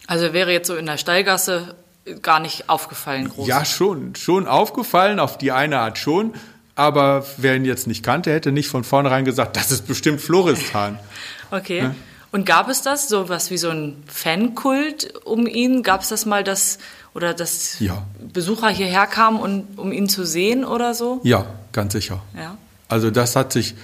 [0.07, 1.75] Also er wäre jetzt so in der Steigasse
[2.23, 3.47] gar nicht aufgefallen groß.
[3.47, 6.35] Ja, schon, schon aufgefallen, auf die eine Art schon.
[6.75, 10.99] Aber wer ihn jetzt nicht kannte, hätte nicht von vornherein gesagt, das ist bestimmt Floristan.
[11.51, 11.79] okay.
[11.79, 11.95] Ja?
[12.33, 15.83] Und gab es das, so was wie so ein Fankult um ihn?
[15.83, 16.79] Gab es das mal, dass
[17.15, 18.07] oder dass ja.
[18.33, 21.21] Besucher hierher kamen, und, um ihn zu sehen oder so?
[21.25, 22.23] Ja, ganz sicher.
[22.37, 22.57] Ja.
[22.89, 23.75] Also das hat sich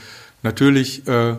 [0.42, 1.35] natürlich äh,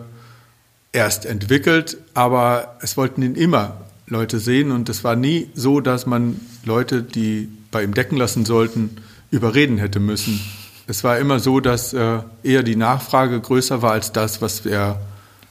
[0.92, 6.06] erst entwickelt, aber es wollten ihn immer Leute sehen und es war nie so, dass
[6.06, 8.96] man Leute, die bei ihm decken lassen sollten,
[9.30, 10.40] überreden hätte müssen.
[10.86, 15.00] Es war immer so, dass äh, eher die Nachfrage größer war als das, was er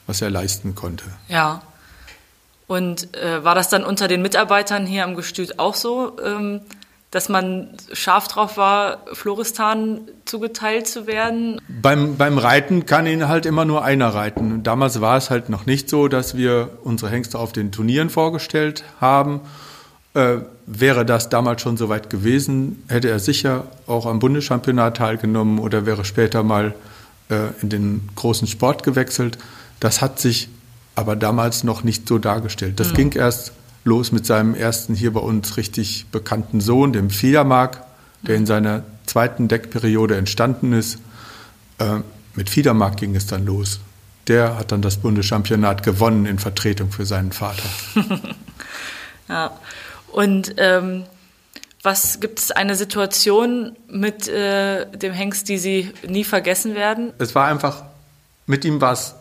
[0.07, 1.05] was er leisten konnte.
[1.27, 1.61] Ja.
[2.65, 6.61] Und äh, war das dann unter den Mitarbeitern hier am Gestüt auch so, ähm,
[7.11, 11.61] dass man scharf drauf war, Floristan zugeteilt zu werden?
[11.69, 14.63] Beim, beim Reiten kann ihn halt immer nur einer reiten.
[14.63, 18.83] Damals war es halt noch nicht so, dass wir unsere Hengste auf den Turnieren vorgestellt
[18.99, 19.41] haben.
[20.13, 25.59] Äh, wäre das damals schon so weit gewesen, hätte er sicher auch am Bundeschampionat teilgenommen
[25.59, 26.75] oder wäre später mal
[27.29, 29.37] äh, in den großen Sport gewechselt.
[29.79, 30.49] Das hat sich
[30.95, 32.79] aber damals noch nicht so dargestellt.
[32.79, 32.95] Das mhm.
[32.95, 37.83] ging erst los mit seinem ersten hier bei uns richtig bekannten Sohn, dem Fiedermark,
[38.23, 40.99] der in seiner zweiten Deckperiode entstanden ist.
[41.77, 41.99] Äh,
[42.35, 43.79] mit Fiedermark ging es dann los.
[44.27, 47.63] Der hat dann das Bundeschampionat gewonnen in Vertretung für seinen Vater.
[49.29, 49.57] ja,
[50.11, 51.03] und ähm,
[51.83, 57.13] was gibt es eine Situation mit äh, dem Hengst, die Sie nie vergessen werden?
[57.19, 57.83] Es war einfach,
[58.45, 59.15] mit ihm war es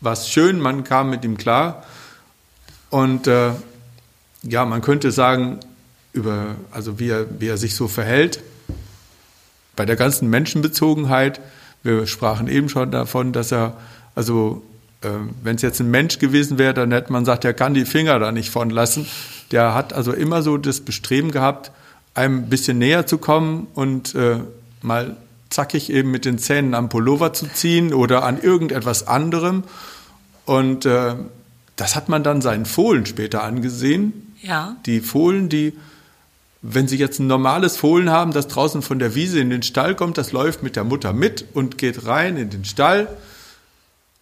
[0.00, 1.84] war es schön, man kam mit ihm klar.
[2.90, 3.50] Und äh,
[4.42, 5.60] ja, man könnte sagen,
[6.12, 8.42] über, also wie er, wie er sich so verhält,
[9.76, 11.40] bei der ganzen Menschenbezogenheit,
[11.82, 13.76] wir sprachen eben schon davon, dass er,
[14.14, 14.62] also
[15.02, 15.08] äh,
[15.42, 18.18] wenn es jetzt ein Mensch gewesen wäre, dann hätte man gesagt, er kann die Finger
[18.18, 19.06] da nicht von lassen.
[19.52, 21.70] Der hat also immer so das Bestreben gehabt,
[22.14, 24.38] einem ein bisschen näher zu kommen und äh,
[24.82, 25.16] mal
[25.50, 29.64] zackig eben mit den Zähnen am Pullover zu ziehen oder an irgendetwas anderem.
[30.44, 31.14] Und äh,
[31.76, 34.34] das hat man dann seinen Fohlen später angesehen.
[34.42, 34.76] Ja.
[34.86, 35.74] Die Fohlen, die,
[36.62, 39.94] wenn sie jetzt ein normales Fohlen haben, das draußen von der Wiese in den Stall
[39.94, 43.08] kommt, das läuft mit der Mutter mit und geht rein in den Stall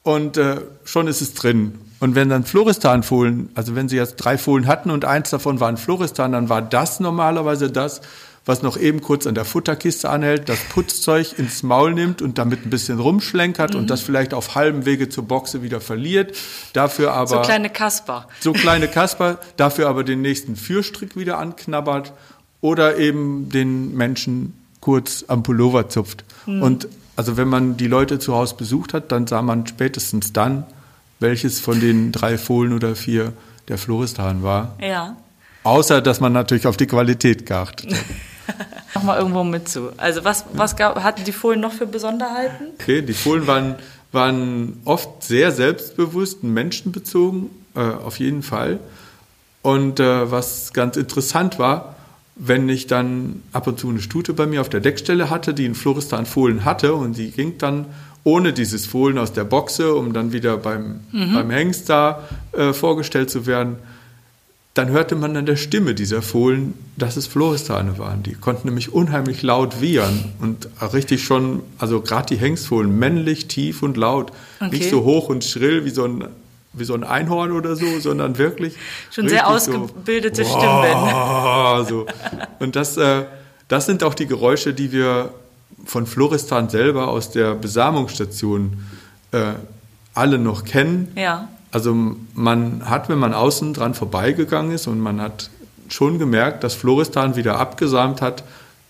[0.06, 1.80] und äh, schon ist es drin.
[1.98, 5.68] Und wenn dann Floristan-Fohlen, also wenn sie jetzt drei Fohlen hatten und eins davon war
[5.68, 8.02] ein Floristan, dann war das normalerweise das,
[8.46, 12.64] was noch eben kurz an der Futterkiste anhält, das Putzzeug ins Maul nimmt und damit
[12.64, 13.80] ein bisschen rumschlenkert mhm.
[13.80, 16.36] und das vielleicht auf halbem Wege zur Boxe wieder verliert.
[16.72, 17.26] Dafür aber.
[17.26, 18.28] So kleine Kasper.
[18.38, 22.12] So kleine Kasper, dafür aber den nächsten Fürstrick wieder anknabbert
[22.60, 26.24] oder eben den Menschen kurz am Pullover zupft.
[26.46, 26.62] Mhm.
[26.62, 30.64] Und also wenn man die Leute zu Hause besucht hat, dann sah man spätestens dann,
[31.18, 33.32] welches von den drei Fohlen oder vier
[33.66, 34.76] der Floristan war.
[34.80, 35.16] Ja.
[35.64, 38.04] Außer, dass man natürlich auf die Qualität geachtet hat.
[38.94, 39.90] Nochmal irgendwo mit zu.
[39.96, 42.68] Also was, was gab, hatten die Fohlen noch für Besonderheiten?
[42.80, 43.76] Okay, die Fohlen waren,
[44.12, 48.80] waren oft sehr selbstbewusst, menschenbezogen, äh, auf jeden Fall.
[49.62, 51.96] Und äh, was ganz interessant war,
[52.36, 55.64] wenn ich dann ab und zu eine Stute bei mir auf der Deckstelle hatte, die
[55.64, 57.86] einen Floristan-Fohlen hatte und die ging dann
[58.24, 61.34] ohne dieses Fohlen aus der Boxe, um dann wieder beim, mhm.
[61.34, 63.76] beim Hengst da äh, vorgestellt zu werden,
[64.76, 68.22] dann hörte man an der Stimme dieser Fohlen, dass es Floristane waren.
[68.22, 73.82] Die konnten nämlich unheimlich laut wiehern und richtig schon, also gerade die Hengstfohlen, männlich, tief
[73.82, 74.32] und laut.
[74.60, 74.76] Okay.
[74.76, 76.28] Nicht so hoch und schrill wie so ein
[76.74, 78.74] wie so ein Einhorn oder so, sondern wirklich.
[79.10, 81.88] Schon sehr ausgebildete so, Stimmen.
[81.88, 82.04] So.
[82.58, 83.24] Und das, äh,
[83.68, 85.30] das sind auch die Geräusche, die wir
[85.86, 88.84] von Floristan selber aus der Besamungsstation
[89.32, 89.54] äh,
[90.12, 91.12] alle noch kennen.
[91.16, 91.48] Ja.
[91.76, 91.94] Also
[92.32, 95.50] man hat, wenn man außen dran vorbeigegangen ist und man hat
[95.90, 98.44] schon gemerkt, dass Floristan wieder abgesamt hat,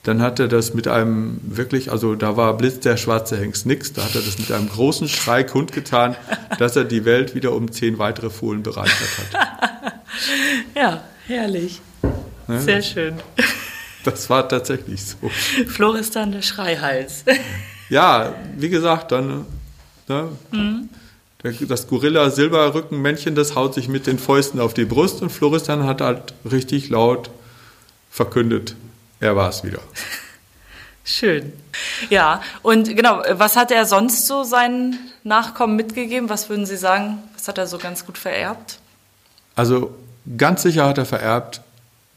[0.05, 3.93] dann hat er das mit einem wirklich, also da war Blitz der schwarze Hengst nix,
[3.93, 6.15] da hat er das mit einem großen Schrei kundgetan,
[6.61, 9.93] dass er die Welt wieder um zehn weitere Fohlen bereichert hat.
[10.77, 11.81] ja, herrlich.
[12.47, 12.61] Ne?
[12.61, 13.15] Sehr schön.
[14.05, 15.29] Das war tatsächlich so.
[15.67, 17.25] Floristan der Schreihals.
[17.89, 19.45] ja, wie gesagt, dann
[20.07, 20.89] ne, mhm.
[21.43, 26.35] Das Gorilla-Silberrückenmännchen, das haut sich mit den Fäusten auf die Brust und Floristan hat halt
[26.51, 27.31] richtig laut
[28.11, 28.75] verkündet,
[29.21, 29.81] er war es wieder.
[31.05, 31.53] Schön.
[32.11, 36.29] Ja, und genau, was hat er sonst so seinen Nachkommen mitgegeben?
[36.29, 38.81] Was würden Sie sagen, was hat er so ganz gut vererbt?
[39.55, 39.95] Also
[40.37, 41.61] ganz sicher hat er vererbt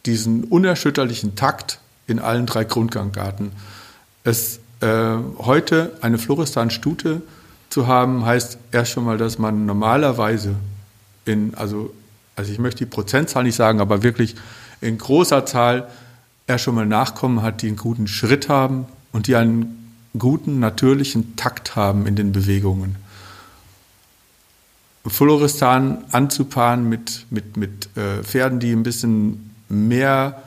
[0.08, 3.52] diesen unerschütterlichen Takt in allen drei Grundgangarten.
[4.24, 7.22] Es äh, heute eine Floristan-Stute
[7.70, 10.56] zu haben, heißt erst schon mal, dass man normalerweise
[11.26, 11.94] in, also,
[12.36, 14.36] also ich möchte die Prozentzahl nicht sagen, aber wirklich
[14.82, 15.88] in großer Zahl
[16.48, 21.36] er schon mal Nachkommen hat, die einen guten Schritt haben und die einen guten, natürlichen
[21.36, 22.96] Takt haben in den Bewegungen.
[25.06, 30.42] Floristan anzupaaren mit, mit, mit äh, Pferden, die ein bisschen mehr,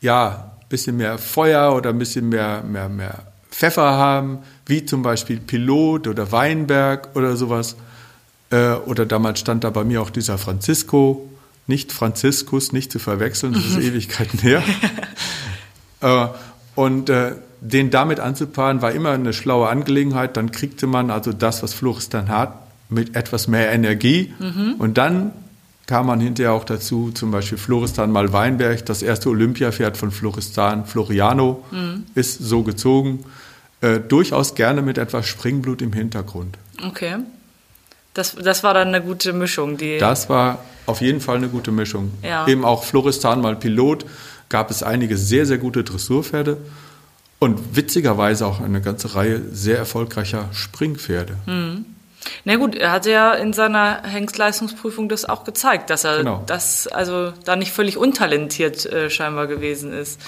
[0.00, 5.38] ja, bisschen mehr Feuer oder ein bisschen mehr, mehr, mehr Pfeffer haben, wie zum Beispiel
[5.40, 7.76] Pilot oder Weinberg oder sowas.
[8.50, 11.28] Äh, oder damals stand da bei mir auch dieser Francisco,
[11.66, 13.82] nicht Franziskus, nicht zu verwechseln, das ist mhm.
[13.82, 14.62] Ewigkeiten her.
[16.00, 16.26] äh,
[16.74, 20.36] und äh, den damit anzupaaren, war immer eine schlaue Angelegenheit.
[20.36, 22.54] Dann kriegte man also das, was Floristan hat,
[22.88, 24.32] mit etwas mehr Energie.
[24.38, 24.74] Mhm.
[24.78, 25.32] Und dann
[25.88, 30.84] kam man hinterher auch dazu, zum Beispiel Floristan mal Weinberg, das erste Olympiapferd von Floristan,
[30.84, 32.04] Floriano, mhm.
[32.14, 33.24] ist so gezogen.
[33.80, 36.58] Äh, durchaus gerne mit etwas Springblut im Hintergrund.
[36.86, 37.16] Okay.
[38.12, 39.78] Das, das war dann eine gute Mischung.
[39.78, 42.12] Die das war auf jeden Fall eine gute Mischung.
[42.22, 42.46] Ja.
[42.46, 44.04] Eben auch Floristan mal Pilot,
[44.50, 46.58] gab es einige sehr, sehr gute Dressurpferde
[47.38, 51.38] und witzigerweise auch eine ganze Reihe sehr erfolgreicher Springpferde.
[51.46, 51.86] Mhm.
[52.44, 56.42] Na gut, er hat ja in seiner Hengstleistungsprüfung das auch gezeigt, dass er genau.
[56.46, 60.20] das also da nicht völlig untalentiert äh, scheinbar gewesen ist.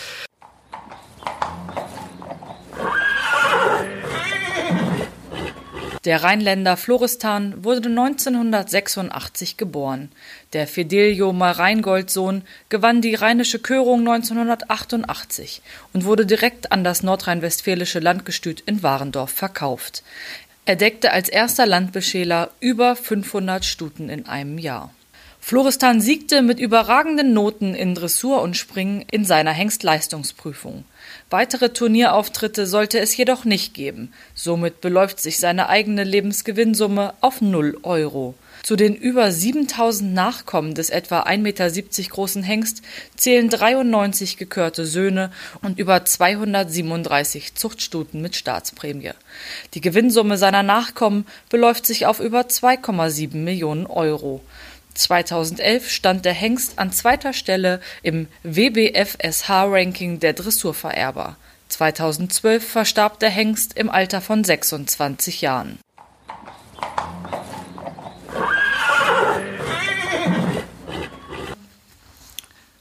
[6.06, 10.10] Der Rheinländer Floristan wurde 1986 geboren.
[10.54, 15.60] Der Fidelio Mareingold-Sohn gewann die Rheinische Körung 1988
[15.92, 20.02] und wurde direkt an das nordrhein-westfälische Landgestüt in Warendorf verkauft.
[20.70, 24.94] Er deckte als erster Landbeschäler über 500 Stuten in einem Jahr.
[25.40, 30.84] Floristan siegte mit überragenden Noten in Dressur und Springen in seiner Hengstleistungsprüfung.
[31.28, 34.12] Weitere Turnierauftritte sollte es jedoch nicht geben.
[34.32, 38.36] Somit beläuft sich seine eigene Lebensgewinnsumme auf 0 Euro.
[38.70, 41.68] Zu den über 7000 Nachkommen des etwa 1,70 Meter
[42.08, 42.82] großen Hengst
[43.16, 49.10] zählen 93 gekörte Söhne und über 237 Zuchtstuten mit Staatsprämie.
[49.74, 54.40] Die Gewinnsumme seiner Nachkommen beläuft sich auf über 2,7 Millionen Euro.
[54.94, 61.34] 2011 stand der Hengst an zweiter Stelle im WBFSH-Ranking der Dressurvererber.
[61.70, 65.80] 2012 verstarb der Hengst im Alter von 26 Jahren.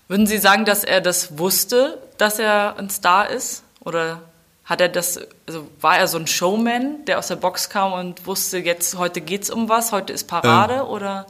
[0.09, 3.61] Würden Sie sagen, dass er das wusste, dass er ein Star ist?
[3.79, 4.23] Oder
[4.65, 8.25] hat er das, also war er so ein Showman, der aus der Box kam und
[8.25, 11.27] wusste, jetzt heute geht's um was, heute ist Parade ähm, oder?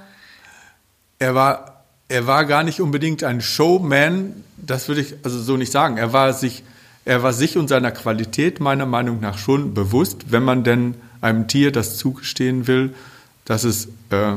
[1.20, 5.74] Er war, er war gar nicht unbedingt ein Showman, das würde ich also so nicht
[5.74, 5.98] sagen.
[5.98, 6.64] Er war sich,
[7.04, 11.50] er war sich und seiner Qualität meiner Meinung nach schon bewusst, wenn man denn einem
[11.50, 12.96] Tier das zugestehen will,
[13.44, 14.36] dass es, äh,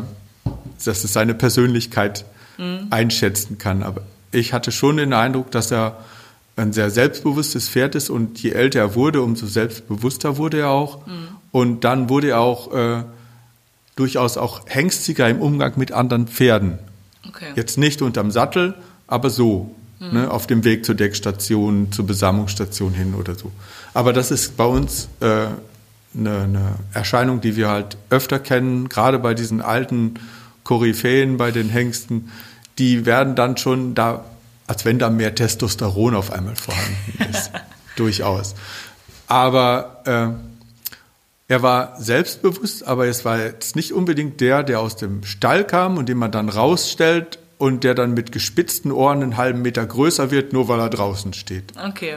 [0.85, 2.25] dass es seine Persönlichkeit
[2.59, 2.89] mhm.
[2.91, 3.85] einschätzen kann.
[3.85, 5.99] Aber ich hatte schon den Eindruck, dass er
[6.57, 11.07] ein sehr selbstbewusstes Pferd ist und je älter er wurde, umso selbstbewusster wurde er auch.
[11.07, 11.29] Mhm.
[11.51, 13.05] Und dann wurde er auch äh,
[13.97, 16.79] durchaus auch hengstiger im Umgang mit anderen Pferden.
[17.29, 17.53] Okay.
[17.55, 18.75] Jetzt nicht unterm Sattel,
[19.07, 20.13] aber so, mhm.
[20.13, 23.51] ne, auf dem Weg zur Deckstation, zur Besamungsstation hin oder so.
[23.95, 25.57] Aber das ist bei uns äh, eine,
[26.15, 30.15] eine Erscheinung, die wir halt öfter kennen, gerade bei diesen alten
[30.65, 32.31] Koryphäen, bei den Hengsten.
[32.79, 34.25] Die werden dann schon da
[34.67, 37.51] als wenn da mehr Testosteron auf einmal vorhanden ist.
[37.97, 38.55] Durchaus.
[39.27, 45.25] Aber äh, er war selbstbewusst, aber es war jetzt nicht unbedingt der, der aus dem
[45.25, 49.61] Stall kam und den man dann rausstellt und der dann mit gespitzten Ohren einen halben
[49.61, 51.75] Meter größer wird, nur weil er draußen steht.
[51.77, 52.17] Okay.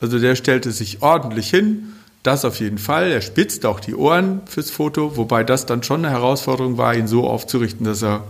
[0.00, 3.10] Also der stellte sich ordentlich hin, das auf jeden Fall.
[3.10, 7.08] Er spitzt auch die Ohren fürs Foto, wobei das dann schon eine Herausforderung war, ihn
[7.08, 8.22] so aufzurichten, dass er,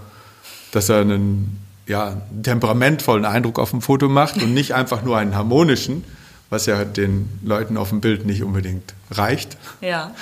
[0.72, 5.34] dass er einen ja, temperamentvollen Eindruck auf dem Foto macht und nicht einfach nur einen
[5.34, 6.04] harmonischen,
[6.48, 9.56] was ja den Leuten auf dem Bild nicht unbedingt reicht.
[9.80, 10.14] Ja.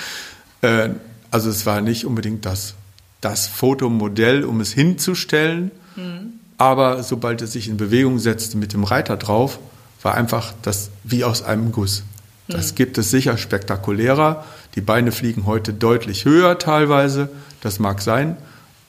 [0.61, 0.89] Äh,
[1.31, 2.73] also es war nicht unbedingt das,
[3.21, 6.33] das Fotomodell, um es hinzustellen, mhm.
[6.57, 9.59] aber sobald es sich in Bewegung setzte mit dem Reiter drauf,
[10.01, 12.03] war einfach das wie aus einem Guss.
[12.47, 12.75] Das mhm.
[12.75, 14.43] gibt es sicher spektakulärer.
[14.75, 17.29] Die Beine fliegen heute deutlich höher teilweise,
[17.61, 18.37] das mag sein,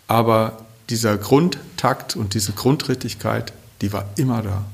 [0.07, 4.65] aber dieser Grundtakt und diese Grundrittigkeit, die war immer da.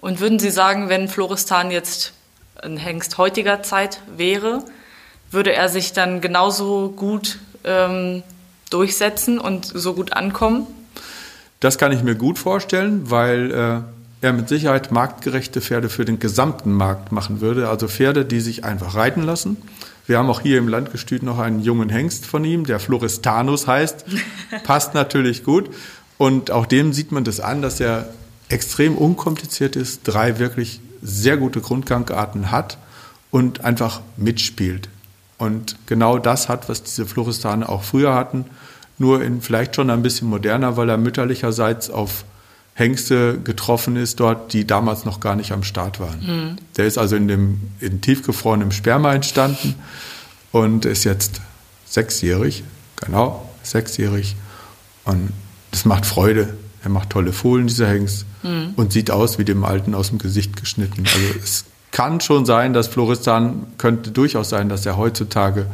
[0.00, 2.12] Und würden Sie sagen, wenn Floristan jetzt
[2.62, 4.62] ein Hengst heutiger Zeit wäre,
[5.30, 8.22] würde er sich dann genauso gut ähm,
[8.70, 10.66] durchsetzen und so gut ankommen?
[11.60, 16.18] Das kann ich mir gut vorstellen, weil äh, er mit Sicherheit marktgerechte Pferde für den
[16.18, 17.68] gesamten Markt machen würde.
[17.68, 19.56] Also Pferde, die sich einfach reiten lassen,
[20.06, 24.04] wir haben auch hier im Landgestüt noch einen jungen Hengst von ihm, der Floristanus heißt.
[24.64, 25.70] Passt natürlich gut.
[26.18, 28.08] Und auch dem sieht man das an, dass er
[28.48, 32.78] extrem unkompliziert ist, drei wirklich sehr gute Grundgangarten hat
[33.30, 34.88] und einfach mitspielt.
[35.38, 38.46] Und genau das hat, was diese Floristane auch früher hatten,
[38.98, 42.24] nur in vielleicht schon ein bisschen moderner, weil er mütterlicherseits auf
[42.78, 46.20] Hengste getroffen ist dort, die damals noch gar nicht am Start waren.
[46.20, 46.56] Mhm.
[46.76, 49.76] Der ist also in dem in tiefgefrorenem Sperma entstanden
[50.52, 51.40] und ist jetzt
[51.86, 52.64] sechsjährig,
[52.96, 54.36] genau, sechsjährig.
[55.04, 55.32] Und
[55.72, 56.54] es macht Freude.
[56.82, 58.74] Er macht tolle Fohlen, dieser Hengst, mhm.
[58.76, 61.04] und sieht aus wie dem Alten aus dem Gesicht geschnitten.
[61.06, 65.66] Also es kann schon sein, dass Floristan könnte durchaus sein, dass er heutzutage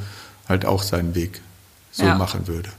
[0.49, 1.41] halt auch seinen Weg
[1.91, 2.15] so ja.
[2.15, 2.71] machen würde.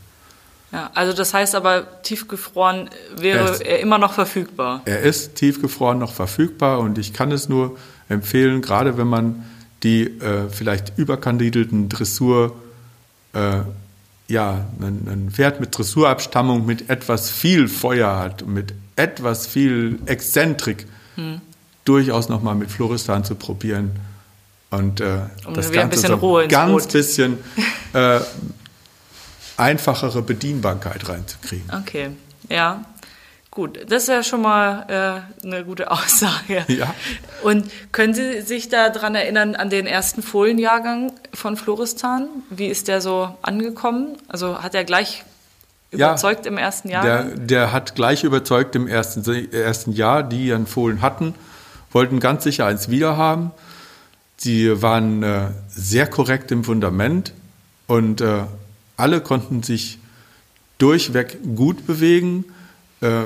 [0.74, 4.82] Ja, also das heißt aber, tiefgefroren wäre er, er immer noch verfügbar.
[4.86, 7.78] Er ist tiefgefroren noch verfügbar und ich kann es nur
[8.10, 9.46] empfehlen, gerade wenn man
[9.84, 12.56] die äh, vielleicht überkandidelten Dressur,
[13.34, 13.60] äh,
[14.28, 20.88] ja, ein, ein, Pferd mit Dressurabstammung mit etwas viel Feuer hat, mit etwas viel Exzentrik,
[21.16, 21.42] hm.
[21.86, 23.92] durchaus nochmal mit Floristan zu probieren.
[24.72, 26.94] Und äh, um das Ganze so ein ganz Brot.
[26.94, 27.38] bisschen
[27.94, 28.22] äh,
[29.58, 31.70] einfachere Bedienbarkeit reinzukriegen.
[31.82, 32.12] Okay,
[32.50, 32.86] ja.
[33.52, 36.66] Gut, das ist ja schon mal äh, eine gute Aussage.
[36.70, 36.94] Ja.
[37.44, 42.28] Und können Sie sich daran erinnern, an den ersten Folienjahrgang von Floristan?
[42.50, 44.18] Wie ist der so angekommen?
[44.28, 45.24] Also hat er gleich
[45.92, 47.04] überzeugt ja, im ersten Jahr?
[47.04, 51.36] Der, der, hat gleich überzeugt im ersten, ersten Jahr, die ihren Fohlen hatten,
[51.92, 53.52] wollten ganz sicher eins wiederhaben.
[54.38, 57.34] Sie waren äh, sehr korrekt im Fundament
[57.86, 58.46] und äh,
[58.98, 60.00] alle konnten sich
[60.78, 62.46] durchweg gut bewegen.
[63.02, 63.24] Äh,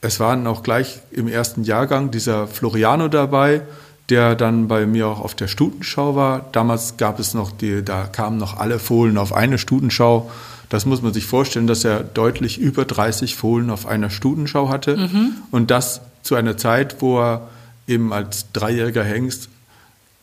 [0.00, 3.62] es waren auch gleich im ersten Jahrgang dieser Floriano dabei,
[4.08, 6.46] der dann bei mir auch auf der Stutenschau war.
[6.52, 10.30] Damals gab es noch die, da kamen noch alle Fohlen auf eine Stutenschau.
[10.68, 14.96] Das muss man sich vorstellen, dass er deutlich über 30 Fohlen auf einer Stutenschau hatte.
[14.96, 15.32] Mhm.
[15.50, 17.48] Und das zu einer Zeit, wo er
[17.86, 19.48] eben als dreijähriger Hengst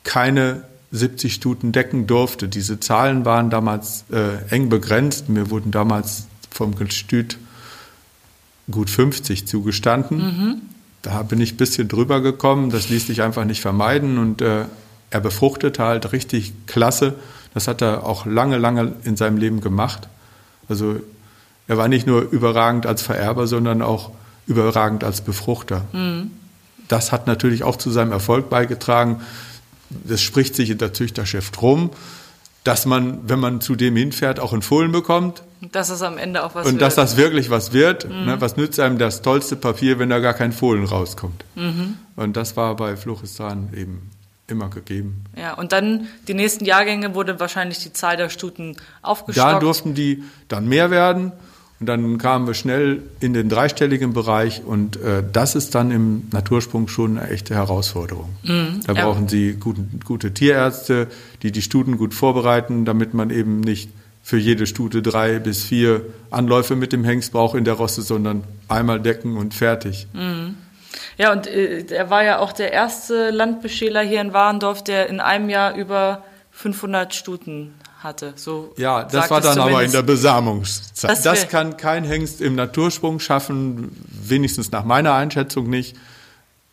[0.03, 0.61] keine
[0.95, 2.47] 70 Stuten decken durfte.
[2.47, 5.29] Diese Zahlen waren damals äh, eng begrenzt.
[5.29, 7.37] Mir wurden damals vom Gestüt
[8.71, 10.17] gut 50 zugestanden.
[10.17, 10.61] Mhm.
[11.01, 12.69] Da bin ich ein bisschen drüber gekommen.
[12.69, 14.17] Das ließ sich einfach nicht vermeiden.
[14.17, 14.65] Und äh,
[15.09, 17.15] er befruchtete halt richtig klasse.
[17.53, 20.09] Das hat er auch lange, lange in seinem Leben gemacht.
[20.67, 20.99] Also
[21.67, 24.11] er war nicht nur überragend als Vererber, sondern auch
[24.47, 25.85] überragend als Befruchter.
[25.93, 26.31] Mhm.
[26.87, 29.21] Das hat natürlich auch zu seinem Erfolg beigetragen
[29.89, 31.91] das spricht sich in der Züchterchef drum,
[32.63, 35.43] dass man, wenn man zu dem hinfährt, auch einen Fohlen bekommt.
[35.71, 36.73] Dass es am Ende auch was und wird.
[36.73, 38.09] Und dass das wirklich was wird.
[38.09, 38.25] Mhm.
[38.25, 41.45] Ne, was nützt einem das tollste Papier, wenn da gar kein Fohlen rauskommt?
[41.55, 41.97] Mhm.
[42.15, 44.09] Und das war bei Fluchistan eben
[44.47, 45.25] immer gegeben.
[45.35, 49.53] Ja, und dann die nächsten Jahrgänge wurde wahrscheinlich die Zahl der Stuten aufgestockt.
[49.53, 51.31] Da durften die dann mehr werden
[51.79, 56.27] und dann kamen wir schnell in den dreistelligen Bereich und äh, das ist dann im
[56.31, 58.29] Natursprung schon eine echte Herausforderung.
[58.43, 59.29] Mhm, da brauchen ja.
[59.29, 61.07] Sie guten, gute Tierärzte,
[61.41, 63.89] die die Stuten gut vorbereiten, damit man eben nicht
[64.23, 66.01] für jede Stute drei bis vier
[66.31, 70.07] Anläufe mit dem Hengst braucht in der Rosse, sondern einmal decken und fertig.
[70.13, 70.55] Mhm.
[71.17, 75.19] Ja, und äh, er war ja auch der erste Landbeschäler hier in Warendorf, der in
[75.19, 77.73] einem Jahr über 500 Stuten
[78.05, 78.33] hatte.
[78.37, 81.11] So ja, das war dann aber in der Besamungszeit.
[81.11, 85.97] Das, das kann kein Hengst im Natursprung schaffen, wenigstens nach meiner Einschätzung nicht.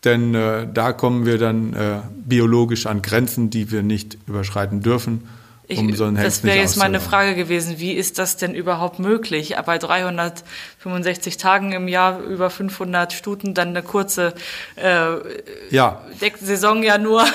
[0.04, 5.28] Denn äh, da kommen wir dann äh, biologisch an Grenzen, die wir nicht überschreiten dürfen.
[5.68, 8.98] Ich, um so einen das wäre jetzt meine Frage gewesen, wie ist das denn überhaupt
[8.98, 9.54] möglich?
[9.64, 14.34] Bei 365 Tagen im Jahr über 500 Stuten dann eine kurze
[14.76, 15.14] äh,
[15.70, 16.02] ja.
[16.40, 17.24] Saison ja nur.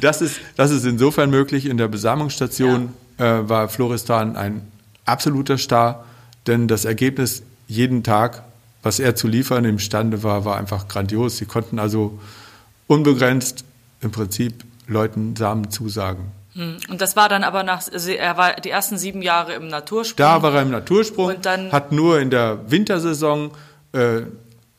[0.00, 1.66] Das ist, das ist insofern möglich.
[1.66, 3.03] In der Besamungsstation ja.
[3.18, 4.70] Äh, war Floristan ein
[5.04, 6.04] absoluter Star,
[6.46, 8.44] denn das Ergebnis jeden Tag,
[8.82, 11.38] was er zu liefern imstande war, war einfach grandios.
[11.38, 12.18] Sie konnten also
[12.86, 13.64] unbegrenzt
[14.00, 16.32] im Prinzip Leuten Samen zusagen.
[16.54, 16.76] Hm.
[16.88, 20.16] Und das war dann aber nach, also er war die ersten sieben Jahre im Natursprung.
[20.16, 23.50] Da war er im Natursprung, und dann hat nur in der Wintersaison
[23.92, 24.22] äh,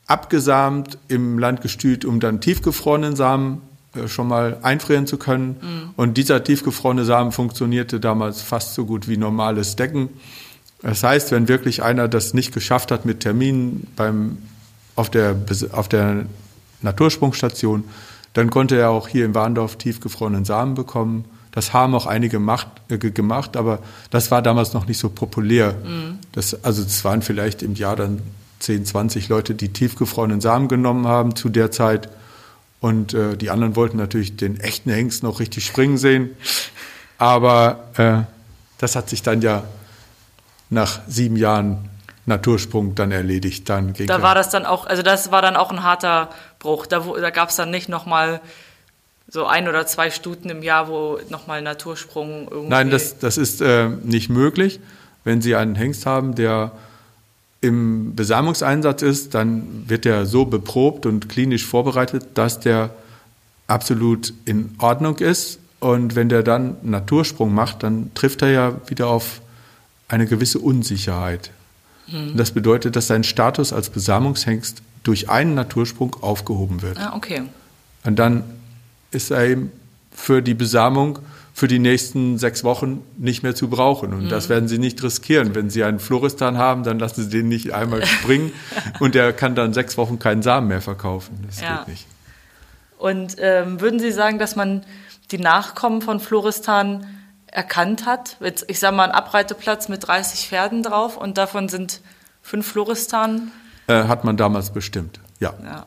[0.06, 3.60] abgesamt im Landgestüt, um dann tiefgefrorenen Samen
[4.06, 5.56] schon mal einfrieren zu können.
[5.60, 5.90] Mhm.
[5.96, 10.08] Und dieser tiefgefrorene Samen funktionierte damals fast so gut wie normales Decken.
[10.82, 14.38] Das heißt, wenn wirklich einer das nicht geschafft hat mit Terminen beim,
[14.94, 15.36] auf, der,
[15.72, 16.26] auf der
[16.82, 17.84] Natursprungstation,
[18.34, 21.24] dann konnte er auch hier in Warndorf tiefgefrorenen Samen bekommen
[21.56, 23.78] das haben auch einige macht, äh, gemacht, aber
[24.10, 25.72] das war damals noch nicht so populär.
[25.72, 26.18] Mhm.
[26.32, 28.20] Das, also es waren vielleicht im Jahr dann
[28.58, 32.10] 10, 20 Leute, die tiefgefrorenen Samen genommen haben zu der Zeit.
[32.80, 36.36] Und äh, die anderen wollten natürlich den echten Hengst noch richtig springen sehen.
[37.18, 38.22] Aber äh,
[38.78, 39.64] das hat sich dann ja
[40.68, 41.88] nach sieben Jahren
[42.26, 43.68] Natursprung dann erledigt.
[43.68, 46.86] Dann da war das dann auch, also das war dann auch ein harter Bruch.
[46.86, 48.40] Da, da gab es dann nicht nochmal
[49.28, 52.68] so ein oder zwei Stuten im Jahr, wo nochmal Natursprung irgendwie.
[52.68, 54.80] Nein, das, das ist äh, nicht möglich.
[55.24, 56.72] Wenn Sie einen Hengst haben, der
[57.60, 62.90] im Besamungseinsatz ist, dann wird der so beprobt und klinisch vorbereitet, dass der
[63.66, 65.58] absolut in Ordnung ist.
[65.80, 69.40] Und wenn der dann Natursprung macht, dann trifft er ja wieder auf
[70.08, 71.50] eine gewisse Unsicherheit.
[72.06, 72.36] Mhm.
[72.36, 76.98] Das bedeutet, dass sein Status als Besamungshengst durch einen Natursprung aufgehoben wird.
[76.98, 77.42] Ah, okay.
[78.04, 78.44] Und dann
[79.10, 79.72] ist er eben
[80.12, 81.18] für die Besamung
[81.56, 84.12] für die nächsten sechs Wochen nicht mehr zu brauchen.
[84.12, 84.28] Und mhm.
[84.28, 85.54] das werden Sie nicht riskieren.
[85.54, 88.52] Wenn Sie einen Floristan haben, dann lassen Sie den nicht einmal springen
[89.00, 91.42] und der kann dann sechs Wochen keinen Samen mehr verkaufen.
[91.46, 91.78] Das ja.
[91.78, 92.06] geht nicht.
[92.98, 94.84] Und ähm, würden Sie sagen, dass man
[95.30, 97.06] die Nachkommen von Floristan
[97.46, 98.36] erkannt hat?
[98.40, 102.02] Jetzt, ich sage mal, ein Abreiteplatz mit 30 Pferden drauf und davon sind
[102.42, 103.50] fünf Floristan?
[103.86, 105.54] Äh, hat man damals bestimmt, ja.
[105.64, 105.86] ja.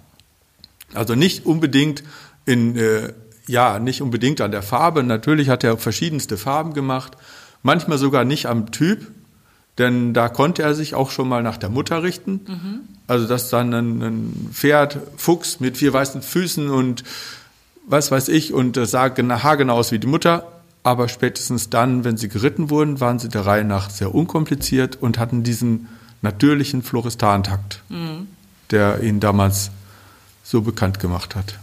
[0.95, 2.01] Also nicht unbedingt
[2.47, 3.13] in, äh,
[3.49, 5.03] ja, nicht unbedingt an der Farbe.
[5.03, 7.17] Natürlich hat er verschiedenste Farben gemacht,
[7.63, 9.07] manchmal sogar nicht am Typ,
[9.79, 12.41] denn da konnte er sich auch schon mal nach der Mutter richten.
[12.47, 12.79] Mhm.
[13.07, 17.03] Also dass dann ein, ein, Pferd, Fuchs mit vier weißen Füßen und
[17.87, 20.47] was weiß ich und das sah haargenau aus wie die Mutter.
[20.83, 25.17] Aber spätestens dann, wenn sie geritten wurden, waren sie der Reihe nach sehr unkompliziert und
[25.17, 25.87] hatten diesen
[26.21, 28.27] natürlichen Floristantakt, mhm.
[28.69, 29.71] der ihn damals
[30.43, 31.57] so bekannt gemacht hat.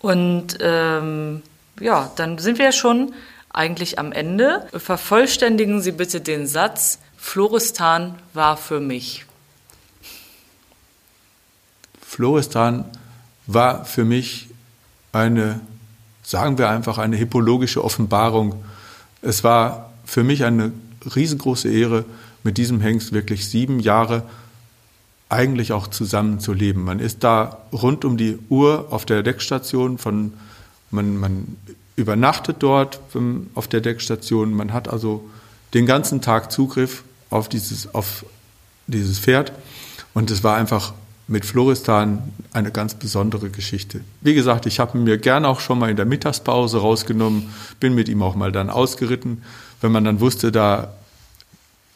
[0.00, 1.42] Und ähm,
[1.78, 3.12] ja, dann sind wir schon
[3.50, 4.68] eigentlich am Ende.
[4.74, 9.26] Vervollständigen Sie bitte den Satz, Floristan war für mich.
[12.00, 12.84] Floristan
[13.46, 14.48] war für mich
[15.12, 15.60] eine,
[16.22, 18.64] sagen wir einfach, eine hippologische Offenbarung.
[19.22, 20.72] Es war für mich eine
[21.14, 22.04] riesengroße Ehre,
[22.42, 24.22] mit diesem Hengst wirklich sieben Jahre
[25.30, 26.84] eigentlich auch zusammenzuleben.
[26.84, 30.34] Man ist da rund um die Uhr auf der Deckstation, von,
[30.90, 31.56] man, man
[31.96, 35.28] übernachtet dort ähm, auf der Deckstation, man hat also
[35.72, 38.26] den ganzen Tag Zugriff auf dieses, auf
[38.88, 39.52] dieses Pferd
[40.14, 40.92] und es war einfach
[41.28, 44.00] mit Floristan eine ganz besondere Geschichte.
[44.20, 48.08] Wie gesagt, ich habe mir gern auch schon mal in der Mittagspause rausgenommen, bin mit
[48.08, 49.42] ihm auch mal dann ausgeritten,
[49.80, 50.92] wenn man dann wusste, da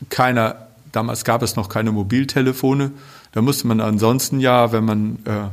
[0.08, 2.92] keiner, damals gab es noch keine Mobiltelefone,
[3.32, 5.48] da musste man ansonsten ja, wenn man äh,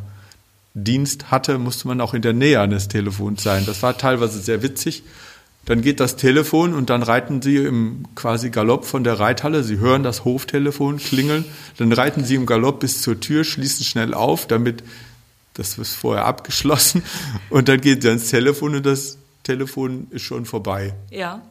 [0.74, 3.66] Dienst hatte, musste man auch in der Nähe eines Telefons sein.
[3.66, 5.04] Das war teilweise sehr witzig.
[5.66, 9.64] Dann geht das Telefon und dann reiten sie im quasi Galopp von der Reithalle.
[9.64, 11.46] Sie hören das Hoftelefon klingeln.
[11.78, 14.84] Dann reiten sie im Galopp bis zur Tür, schließen schnell auf, damit
[15.54, 17.04] Das ist vorher abgeschlossen.
[17.50, 20.94] Und dann geht sie ans Telefon und das Telefon ist schon vorbei.
[21.10, 21.42] Ja.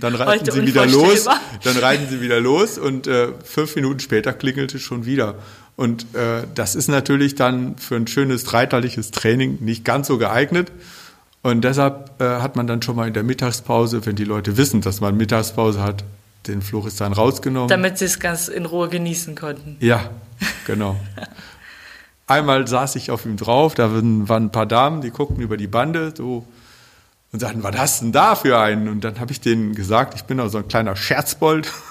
[0.00, 1.26] Dann reiten sie wieder los.
[1.64, 5.36] Dann reiten sie wieder los und äh, fünf Minuten später klingelte schon wieder.
[5.76, 10.72] Und äh, das ist natürlich dann für ein schönes reiterliches Training nicht ganz so geeignet.
[11.42, 14.80] Und deshalb äh, hat man dann schon mal in der Mittagspause, wenn die Leute wissen,
[14.80, 16.04] dass man Mittagspause hat,
[16.46, 17.68] den Floristan rausgenommen.
[17.68, 19.76] Damit sie es ganz in Ruhe genießen konnten.
[19.80, 20.10] Ja,
[20.66, 20.96] genau.
[22.26, 25.66] Einmal saß ich auf ihm drauf, da waren ein paar Damen, die guckten über die
[25.66, 26.44] Bande so
[27.32, 28.88] und sagten, was hast du denn da für einen?
[28.88, 31.72] Und dann habe ich denen gesagt, ich bin auch so ein kleiner Scherzbold.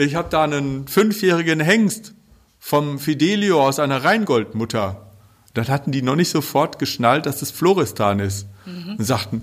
[0.00, 2.14] Ich habe da einen fünfjährigen Hengst
[2.60, 5.08] vom Fidelio aus einer Rheingoldmutter.
[5.54, 8.46] Dann hatten die noch nicht sofort geschnallt, dass es Floristan ist.
[8.64, 8.94] Mhm.
[8.96, 9.42] Und sagten,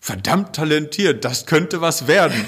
[0.00, 2.42] verdammt talentiert, das könnte was werden.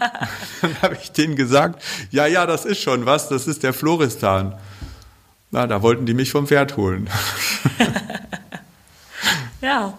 [0.60, 4.54] dann habe ich denen gesagt, ja, ja, das ist schon was, das ist der Floristan.
[5.50, 7.08] Na, da wollten die mich vom Pferd holen.
[9.62, 9.96] ja,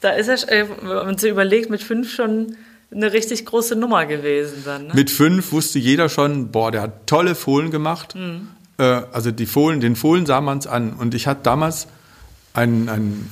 [0.00, 2.56] da ist er, äh, wenn man sich überlegt, mit fünf schon
[2.92, 4.88] eine richtig große Nummer gewesen dann.
[4.88, 4.94] Ne?
[4.94, 8.14] Mit fünf wusste jeder schon, boah, der hat tolle Fohlen gemacht.
[8.14, 8.48] Mhm.
[8.78, 10.94] Äh, also die Fohlen, den Fohlen sah man es an.
[10.94, 11.86] Und ich hatte damals
[12.52, 13.30] einen, einen,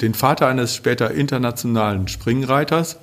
[0.00, 2.98] den Vater eines später internationalen Springreiters,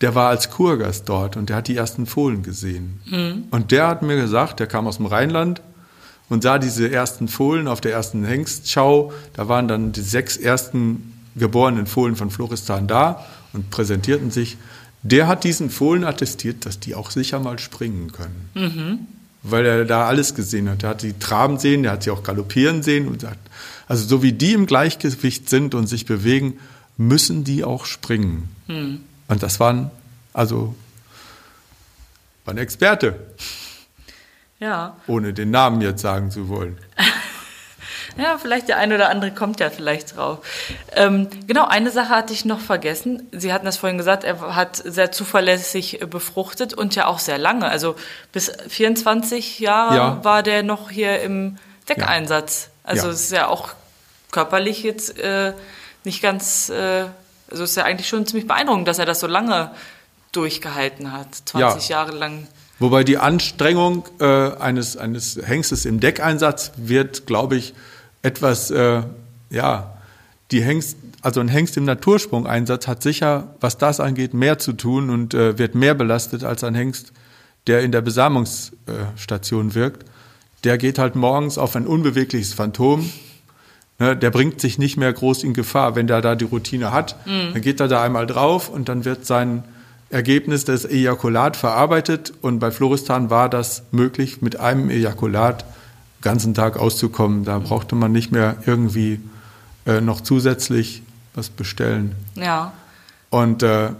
[0.00, 3.00] der war als Kurgast dort und der hat die ersten Fohlen gesehen.
[3.04, 3.44] Mhm.
[3.50, 5.60] Und der hat mir gesagt, der kam aus dem Rheinland
[6.30, 9.12] und sah diese ersten Fohlen auf der ersten Hengstschau.
[9.34, 14.56] Da waren dann die sechs ersten geborenen Fohlen von Floristan da und präsentierten sich.
[15.02, 18.50] Der hat diesen Fohlen attestiert, dass die auch sicher mal springen können.
[18.54, 18.98] Mhm.
[19.42, 20.82] Weil er da alles gesehen hat.
[20.82, 23.38] Er hat sie traben sehen, er hat sie auch galoppieren sehen und sagt,
[23.88, 26.58] also so wie die im Gleichgewicht sind und sich bewegen,
[26.96, 28.48] müssen die auch springen.
[28.68, 29.00] Mhm.
[29.28, 29.90] Und das waren,
[30.34, 30.74] also,
[32.44, 33.18] war ein Experte.
[34.58, 34.96] Ja.
[35.06, 36.76] Ohne den Namen jetzt sagen zu wollen.
[38.20, 40.38] Ja, vielleicht der eine oder andere kommt ja vielleicht drauf.
[40.94, 43.26] Ähm, genau, eine Sache hatte ich noch vergessen.
[43.32, 47.68] Sie hatten das vorhin gesagt, er hat sehr zuverlässig befruchtet und ja auch sehr lange.
[47.68, 47.96] Also
[48.32, 50.24] bis 24 Jahre ja.
[50.24, 51.56] war der noch hier im
[51.88, 52.68] Deckeinsatz.
[52.84, 52.90] Ja.
[52.90, 53.70] Also es ist ja auch
[54.32, 55.54] körperlich jetzt äh,
[56.04, 57.06] nicht ganz, äh,
[57.50, 59.70] also es ist ja eigentlich schon ziemlich beeindruckend, dass er das so lange
[60.32, 61.96] durchgehalten hat, 20 ja.
[61.96, 62.46] Jahre lang.
[62.78, 67.74] Wobei die Anstrengung äh, eines, eines Hengstes im Deckeinsatz wird, glaube ich,
[68.22, 69.02] etwas, äh,
[69.50, 69.94] ja,
[70.50, 75.10] die Hengst, also ein Hengst im Natursprung-Einsatz hat sicher, was das angeht, mehr zu tun
[75.10, 77.12] und äh, wird mehr belastet als ein Hengst,
[77.66, 80.06] der in der Besamungsstation wirkt.
[80.64, 83.10] Der geht halt morgens auf ein unbewegliches Phantom.
[83.98, 85.94] Ne, der bringt sich nicht mehr groß in Gefahr.
[85.94, 87.52] Wenn der da die Routine hat, mhm.
[87.52, 89.62] dann geht er da einmal drauf und dann wird sein
[90.08, 92.32] Ergebnis des Ejakulat verarbeitet.
[92.40, 95.64] Und bei Floristan war das möglich mit einem Ejakulat
[96.22, 97.44] ganzen Tag auszukommen.
[97.44, 99.20] Da brauchte man nicht mehr irgendwie
[99.86, 101.02] äh, noch zusätzlich
[101.34, 102.14] was bestellen.
[102.34, 102.72] Ja.
[103.30, 103.90] Und äh,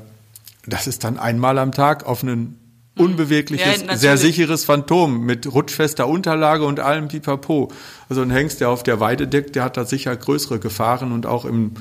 [0.67, 2.57] das ist dann einmal am Tag auf ein
[2.97, 7.73] unbewegliches, ja, sehr sicheres Phantom mit rutschfester Unterlage und allem Pipapo.
[8.09, 11.25] Also ein Hengst, der auf der Weide deckt, der hat da sicher größere Gefahren und
[11.25, 11.73] auch im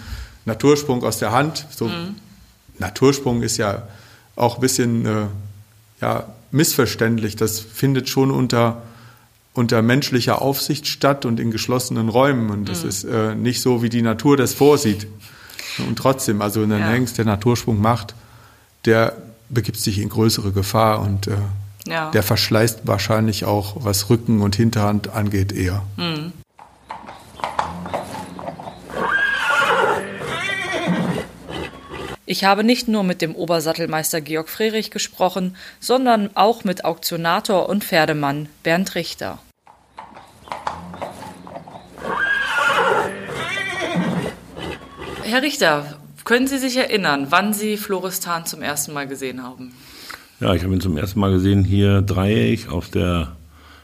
[0.45, 1.65] Natursprung aus der Hand.
[1.71, 2.15] So mhm.
[2.77, 3.87] Natursprung ist ja
[4.35, 5.25] auch ein bisschen äh,
[6.01, 7.35] ja, missverständlich.
[7.35, 8.81] Das findet schon unter
[9.53, 12.49] unter menschlicher Aufsicht statt und in geschlossenen Räumen.
[12.49, 12.89] Und das mhm.
[12.89, 15.07] ist äh, nicht so, wie die Natur das vorsieht.
[15.87, 16.77] Und trotzdem, also ein ja.
[16.77, 18.15] Hengst, der Natursprung macht,
[18.85, 19.17] der
[19.49, 21.37] begibt sich in größere Gefahr und äh,
[21.87, 22.11] ja.
[22.11, 25.83] der verschleißt wahrscheinlich auch, was Rücken und Hinterhand angeht, eher.
[25.97, 26.33] Mhm.
[32.32, 37.84] Ich habe nicht nur mit dem Obersattelmeister Georg Frerich gesprochen, sondern auch mit Auktionator und
[37.84, 39.39] Pferdemann Bernd Richter.
[45.23, 49.73] Herr Richter, können Sie sich erinnern, wann Sie Floristan zum ersten Mal gesehen haben?
[50.39, 53.36] Ja, ich habe ihn zum ersten Mal gesehen hier dreieck auf der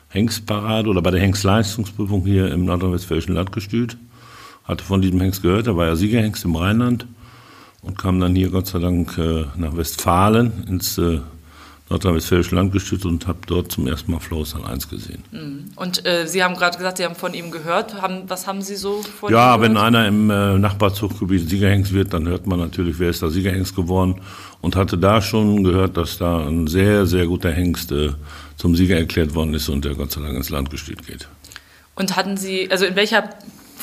[0.10, 3.98] Hengstparade oder bei der Hengstleistungsprüfung hier im nordrhein-westfälischen Landgestüt.
[4.66, 7.08] Hatte von diesem Hengst gehört, er war ja Siegerhengst im Rheinland
[7.86, 11.20] und kam dann hier Gott sei Dank äh, nach Westfalen ins äh,
[11.90, 15.24] nordrhein-westfälische Landgestüt und habe dort zum ersten Mal Florissant 1 gesehen.
[15.32, 15.72] Mhm.
[15.76, 18.02] Und äh, Sie haben gerade gesagt, Sie haben von ihm gehört.
[18.02, 22.28] Haben, was haben Sie so von ja, wenn einer im äh, Nachbarzuchtgebiet Siegerhengst wird, dann
[22.28, 24.22] hört man natürlich, wer ist da Siegerhengst geworden
[24.62, 28.14] und hatte da schon gehört, dass da ein sehr, sehr guter Hengst äh,
[28.58, 31.28] zum Sieger erklärt worden ist und der Gott sei Dank ins Landgestüt geht.
[31.96, 33.30] Und hatten Sie, also in welcher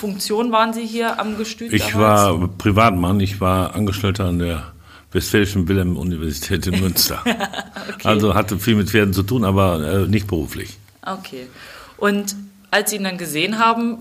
[0.02, 1.72] Funktion waren Sie hier am Gestüt?
[1.72, 2.22] Ich damals?
[2.40, 4.72] war Privatmann, ich war Angestellter an der
[5.12, 7.20] Westfälischen Wilhelm-Universität in Münster.
[7.24, 8.08] okay.
[8.08, 10.76] Also hatte viel mit Pferden zu tun, aber äh, nicht beruflich.
[11.06, 11.46] Okay.
[11.98, 12.34] Und
[12.72, 13.98] als Sie ihn dann gesehen haben,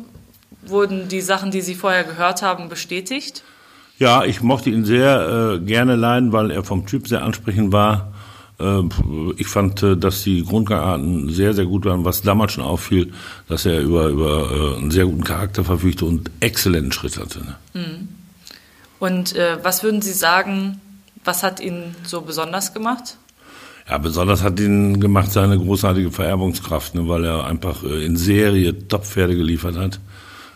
[0.64, 3.44] wurden die Sachen, die Sie vorher gehört haben, bestätigt?
[4.00, 8.11] Ja, ich mochte ihn sehr äh, gerne leiden, weil er vom Typ sehr ansprechend war.
[8.62, 8.84] Äh,
[9.38, 13.12] ich fand, äh, dass die Grundgangarten sehr, sehr gut waren, was damals schon auffiel,
[13.48, 17.40] dass er über, über äh, einen sehr guten Charakter verfügte und exzellenten Schritt hatte.
[17.40, 17.56] Ne?
[17.74, 18.08] Mhm.
[19.00, 20.80] Und äh, was würden Sie sagen,
[21.24, 23.18] was hat ihn so besonders gemacht?
[23.90, 28.88] Ja, besonders hat ihn gemacht seine großartige Vererbungskraft, ne, weil er einfach äh, in Serie
[28.88, 30.00] Top-Pferde geliefert hat.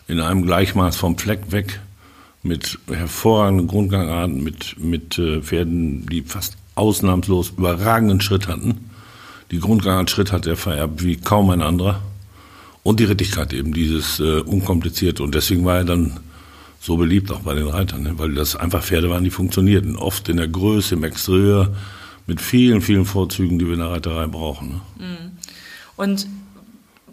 [0.07, 1.79] In einem Gleichmaß vom Fleck weg,
[2.43, 8.89] mit hervorragenden Grundgangarten, mit, mit Pferden, die fast ausnahmslos überragenden Schritt hatten.
[9.51, 12.01] Die Grundgangartschritt hat er vererbt wie kaum ein anderer.
[12.83, 15.23] Und die Rittigkeit eben, dieses äh, unkomplizierte.
[15.23, 16.19] Und deswegen war er dann
[16.79, 18.19] so beliebt auch bei den Reitern, ne?
[18.19, 19.95] weil das einfach Pferde waren, die funktionierten.
[19.95, 21.73] Oft in der Größe, im Exterieur,
[22.27, 24.69] mit vielen, vielen Vorzügen, die wir in der Reiterei brauchen.
[24.69, 24.81] Ne?
[24.97, 25.31] Mhm.
[25.95, 26.27] Und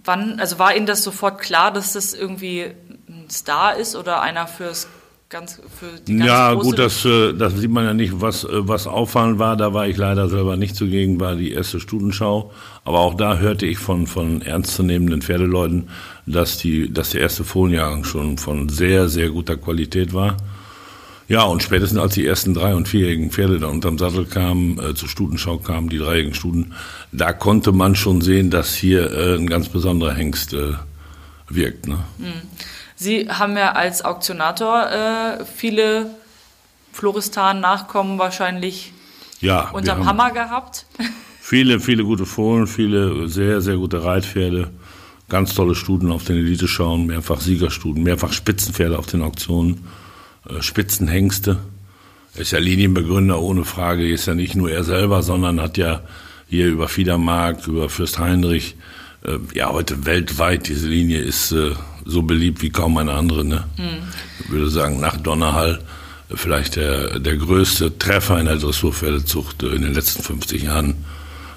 [0.04, 2.66] wann, also war Ihnen das sofort klar, dass das irgendwie
[3.08, 4.88] ein Star ist oder einer fürs
[5.33, 8.49] ganz für die ganz Ja, gut, das, äh, das sieht man ja nicht, was, äh,
[8.53, 9.57] was auffallend war.
[9.57, 12.53] Da war ich leider selber nicht zugegen, war die erste Studenschau.
[12.85, 15.89] Aber auch da hörte ich von, von ernstzunehmenden Pferdeleuten,
[16.26, 20.37] dass, die, dass der erste Fohlenjahrgang schon von sehr, sehr guter Qualität war.
[21.28, 24.95] Ja, und spätestens als die ersten drei- und vierjährigen Pferde da unterm Sattel kamen, äh,
[24.95, 26.74] zur Stutenschau kamen, die dreijährigen Stuten,
[27.11, 30.74] da konnte man schon sehen, dass hier äh, ein ganz besonderer Hengst äh,
[31.49, 31.89] wirkt.
[31.89, 32.01] Ne?
[33.03, 36.11] Sie haben ja als Auktionator äh, viele
[36.92, 38.92] Floristan-Nachkommen wahrscheinlich
[39.40, 40.86] Ja, unterm Hammer gehabt.
[41.44, 44.70] Viele, viele gute Fohlen, viele sehr, sehr gute Reitpferde,
[45.28, 49.84] ganz tolle Stuten auf den Elite-Schauen, mehrfach Siegerstuten, mehrfach Spitzenpferde auf den Auktionen,
[50.48, 51.59] äh, Spitzenhengste.
[52.36, 56.03] Er ist ja Linienbegründer ohne Frage, ist ja nicht nur er selber, sondern hat ja
[56.48, 58.76] hier über Fiedermark, über Fürst Heinrich,
[59.24, 61.72] äh, ja heute weltweit, diese Linie ist äh,
[62.05, 63.44] so beliebt wie kaum eine andere.
[63.44, 63.64] Ne?
[64.40, 65.80] Ich würde sagen, nach Donnerhall
[66.34, 71.05] vielleicht der, der größte Treffer in der Dressurpferdezucht in den letzten 50 Jahren.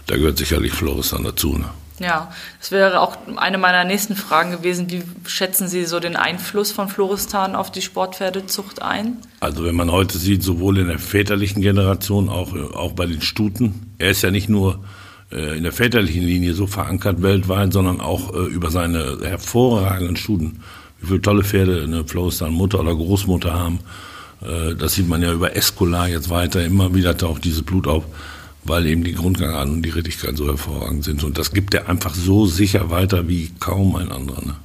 [0.08, 1.58] Da gehört sicherlich Floristan dazu.
[1.58, 1.66] Ne?
[2.00, 4.92] Ja, das wäre auch eine meiner nächsten Fragen gewesen.
[4.92, 9.18] Wie schätzen Sie so den Einfluss von Floristan auf die Sportpferdezucht ein?
[9.40, 13.94] Also wenn man heute sieht, sowohl in der väterlichen Generation, auch, auch bei den Stuten,
[13.98, 14.84] er ist ja nicht nur
[15.58, 20.60] in der väterlichen Linie so verankert weltweit, sondern auch äh, über seine hervorragenden Stuten.
[21.02, 23.80] Wie viele tolle Pferde eine Floristan Mutter oder Großmutter haben.
[24.42, 26.64] Äh, das sieht man ja über Escolar jetzt weiter.
[26.64, 28.06] Immer wieder taucht dieses Blut auf,
[28.64, 31.24] weil eben die Grundgangarten und die Rittigkeit so hervorragend sind.
[31.24, 34.42] Und das gibt er einfach so sicher weiter wie kaum ein anderer.
[34.46, 34.56] Ne?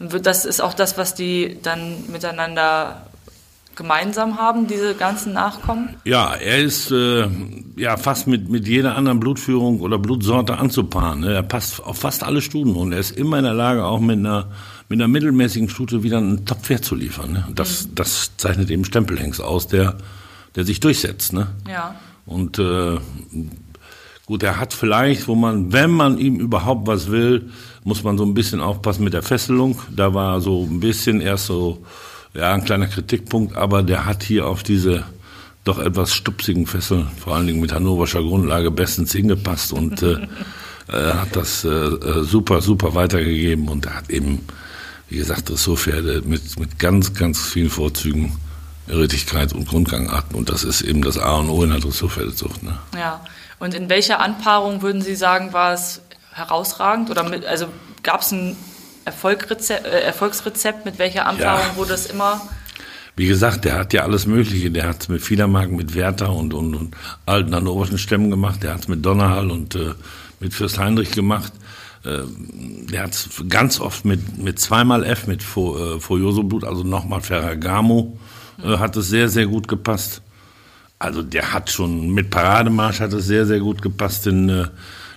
[0.00, 3.06] Und wird- das ist auch das, was die dann miteinander
[3.76, 5.96] gemeinsam haben, diese ganzen Nachkommen?
[6.04, 7.28] Ja, er ist äh,
[7.76, 11.20] ja fast mit, mit jeder anderen Blutführung oder Blutsorte anzupaaren.
[11.20, 11.34] Ne?
[11.34, 14.18] Er passt auf fast alle Stuten und er ist immer in der Lage, auch mit
[14.18, 14.50] einer,
[14.88, 17.32] mit einer mittelmäßigen Stute wieder ein Top-Pferd zu liefern.
[17.32, 17.46] Ne?
[17.54, 19.96] Das, das zeichnet eben Stempelhengst aus, der,
[20.56, 21.32] der sich durchsetzt.
[21.32, 21.48] Ne?
[21.68, 21.94] Ja.
[22.26, 22.98] Und äh,
[24.26, 27.50] gut, er hat vielleicht, wo man, wenn man ihm überhaupt was will,
[27.84, 29.78] muss man so ein bisschen aufpassen mit der Fesselung.
[29.94, 31.84] Da war so ein bisschen erst so,
[32.34, 35.04] ja, ein kleiner Kritikpunkt, aber der hat hier auf diese
[35.64, 40.18] doch etwas stupsigen Fesseln, vor allen Dingen mit hannoverscher Grundlage, bestens hingepasst und äh,
[40.88, 44.46] äh, hat das äh, äh, super, super weitergegeben und er hat eben,
[45.08, 48.38] wie gesagt, Dressurpferde mit, mit ganz, ganz vielen Vorzügen,
[48.88, 52.62] Rittigkeit und Grundgangarten und das ist eben das A und O in der Dressurpferdezucht.
[52.62, 52.78] Ne?
[52.94, 53.24] Ja.
[53.58, 57.08] Und in welcher Anpaarung würden Sie sagen, war es herausragend?
[57.08, 57.68] Oder mit, also
[58.02, 58.56] gab es ein
[59.04, 61.76] Erfolgrezept, äh, Erfolgsrezept, mit welcher Anpaarung Ja.
[61.76, 62.40] wurde das immer?
[63.16, 64.70] Wie gesagt, der hat ja alles Mögliche.
[64.70, 66.96] Der hat es mit Fiedermarken, mit Werther und, und, und
[67.26, 68.62] alten hannoverschen Stämmen gemacht.
[68.62, 69.92] Der hat es mit Donnerhall und äh,
[70.40, 71.52] mit Fürst Heinrich gemacht.
[72.04, 72.22] Äh,
[72.90, 77.20] der hat es ganz oft mit, mit zweimal F, mit Fo- äh, Furioso-Blut, also nochmal
[77.20, 78.18] Ferragamo,
[78.64, 80.20] äh, hat es sehr, sehr gut gepasst.
[80.98, 84.66] Also der hat schon mit Parademarsch hat es sehr, sehr gut gepasst in, äh,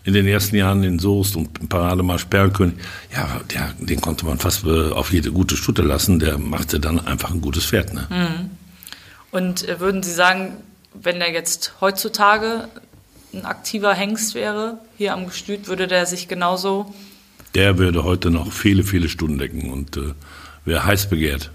[0.08, 2.76] in den ersten Jahren in Soest und Parademarsch Perlkönig.
[3.14, 6.20] Ja, der, den konnte man fast äh, auf jede gute Stute lassen.
[6.20, 7.93] Der machte dann einfach ein gutes Pferd.
[7.93, 8.49] Ne?
[9.32, 10.53] Und äh, würden Sie sagen,
[10.93, 12.70] wenn er jetzt heutzutage
[13.34, 16.93] ein aktiver Hengst wäre, hier am Gestüt, würde der sich genauso.
[17.53, 20.14] Der würde heute noch viele, viele Stunden decken und äh,
[20.64, 21.51] wäre heiß begehrt.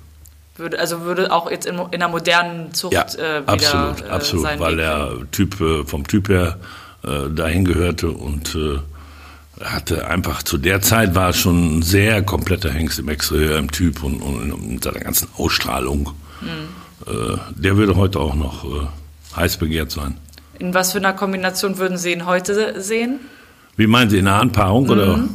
[0.57, 4.11] Würde, also würde auch jetzt in, in einer modernen Zucht Ja, äh, wieder absolut, äh,
[4.11, 5.31] absolut, weil Weg der.
[5.31, 6.59] Typ äh, vom Typ her
[7.05, 8.79] äh, dahin gehörte und äh,
[9.65, 14.03] hatte einfach zu der Zeit war schon ein sehr kompletter Hengst im Exterieur, im Typ
[14.03, 16.13] und, und mit seiner ganzen Ausstrahlung.
[16.41, 17.07] Mhm.
[17.07, 18.87] Äh, der würde heute auch noch äh,
[19.37, 20.17] heiß begehrt sein.
[20.59, 23.21] In was für einer Kombination würden Sie ihn heute sehen?
[23.77, 25.17] Wie meinen Sie, in einer Anpaarung oder?
[25.17, 25.31] Mhm.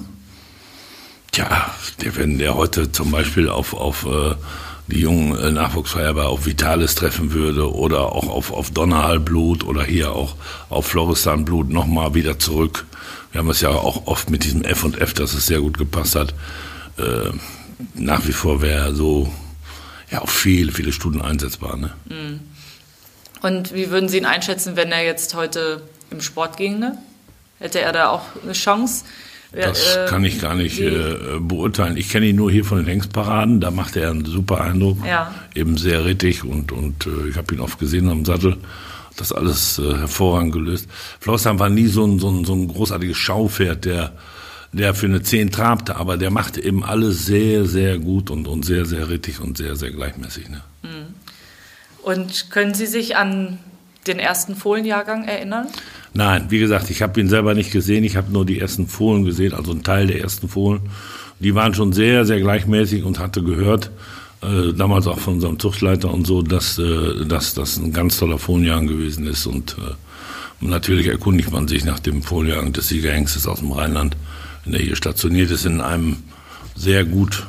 [1.36, 4.36] Ja, der, wenn der heute zum Beispiel auf, auf äh,
[4.88, 10.14] die jungen äh, Nachwuchsfeuerwehr auf Vitalis treffen würde oder auch auf, auf Donnerhallblut oder hier
[10.14, 10.36] auch
[10.70, 12.86] auf Floristanblut nochmal wieder zurück.
[13.32, 15.78] Wir haben es ja auch oft mit diesem F und F, dass es sehr gut
[15.78, 16.34] gepasst hat.
[16.98, 17.32] Äh,
[17.94, 19.32] nach wie vor wäre so
[20.10, 21.78] ja auf viele, viele Stunden einsetzbar.
[21.78, 21.94] Ne?
[22.06, 22.40] Mhm.
[23.42, 26.98] Und wie würden Sie ihn einschätzen, wenn er jetzt heute im Sport ginge?
[27.60, 29.04] Hätte er da auch eine Chance?
[29.52, 31.98] Das äh, kann ich gar nicht äh, beurteilen.
[31.98, 33.62] Ich kenne ihn nur hier von den Hengstparaden.
[33.62, 35.06] Da macht er einen super Eindruck.
[35.06, 35.34] Ja.
[35.56, 38.58] Eben sehr rittig und, und äh, ich habe ihn oft gesehen am Sattel.
[39.16, 40.90] Das alles äh, hervorragend gelöst.
[41.20, 44.12] Flossheim war nie so ein, so, ein, so ein großartiges Schaupferd, der,
[44.74, 48.64] der für eine 10 trabte, aber der machte eben alles sehr, sehr gut und, und
[48.64, 50.50] sehr, sehr rittig und sehr, sehr gleichmäßig.
[50.50, 50.62] Ne?
[50.84, 51.16] Mhm.
[52.04, 53.60] Und können Sie sich an
[54.06, 55.68] den ersten Fohlenjahrgang erinnern?
[56.14, 58.04] Nein, wie gesagt, ich habe ihn selber nicht gesehen.
[58.04, 60.82] Ich habe nur die ersten Fohlen gesehen, also einen Teil der ersten Fohlen.
[61.40, 63.92] Die waren schon sehr, sehr gleichmäßig und hatte gehört,
[64.42, 68.40] äh, damals auch von unserem Zuchtleiter und so, dass, äh, dass das ein ganz toller
[68.40, 69.46] Fohlenjahrgang gewesen ist.
[69.46, 74.18] Und äh, natürlich erkundigt man sich nach dem Fohlenjahrgang des Siegerhengstes aus dem Rheinland,
[74.66, 76.18] wenn er hier stationiert ist, in einem
[76.76, 77.46] sehr gut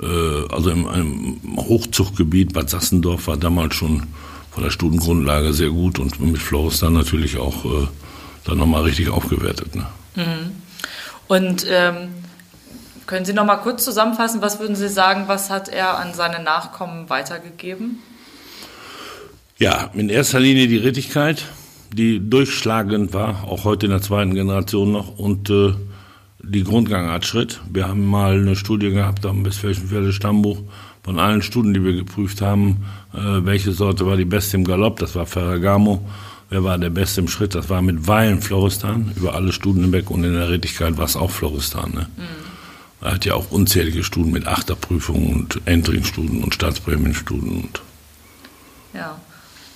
[0.00, 4.04] äh, also in einem Hochzuchtgebiet, Bad Sassendorf war damals schon
[4.52, 7.88] von der Studiengrundlage sehr gut und mit Floris dann natürlich auch äh,
[8.44, 9.74] dann nochmal richtig aufgewertet.
[9.74, 9.86] Ne?
[10.14, 10.52] Mhm.
[11.26, 12.08] Und ähm,
[13.06, 17.08] können Sie nochmal kurz zusammenfassen, was würden Sie sagen, was hat er an seine Nachkommen
[17.08, 17.98] weitergegeben?
[19.58, 21.44] Ja, in erster Linie die Rittigkeit,
[21.92, 25.72] die durchschlagend war, auch heute in der zweiten Generation noch und äh,
[26.42, 27.60] die Grundgangartschritt.
[27.70, 30.58] Wir haben mal eine Studie gehabt am Westfälischen Pferdestammbuch
[31.02, 34.98] von allen Studien, die wir geprüft haben, äh, welche Sorte war die beste im Galopp,
[34.98, 36.08] das war Ferragamo.
[36.48, 37.54] Wer war der Beste im Schritt?
[37.54, 41.16] Das war mit Weilen Floristan, über alle Studien hinweg und in der Rittigkeit war es
[41.16, 41.92] auch Floristan.
[41.92, 42.06] Ne?
[42.16, 43.06] Mhm.
[43.06, 47.62] Er hat ja auch unzählige Studien mit Achterprüfungen und Entering-Studien und Staatsprämienstudien.
[47.62, 47.82] Und
[48.92, 49.18] ja,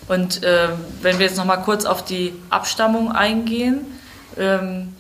[0.07, 0.69] und äh,
[1.03, 3.81] wenn wir jetzt noch mal kurz auf die Abstammung eingehen,
[4.37, 4.95] ähm,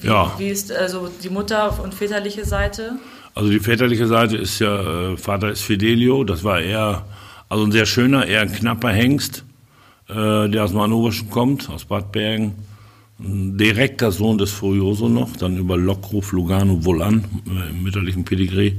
[0.00, 0.32] wie, ja.
[0.38, 2.98] wie ist also die Mutter- und väterliche Seite?
[3.36, 7.04] Also die väterliche Seite ist ja, äh, Vater ist Fidelio, das war eher,
[7.50, 9.44] also ein sehr schöner, eher ein knapper Hengst,
[10.08, 12.54] äh, der aus dem Hannoverschen kommt, aus Bad Bergen.
[13.18, 18.72] Ein direkter Sohn des Furioso noch, dann über Lockruf Lugano Volan äh, im mütterlichen Pedigree.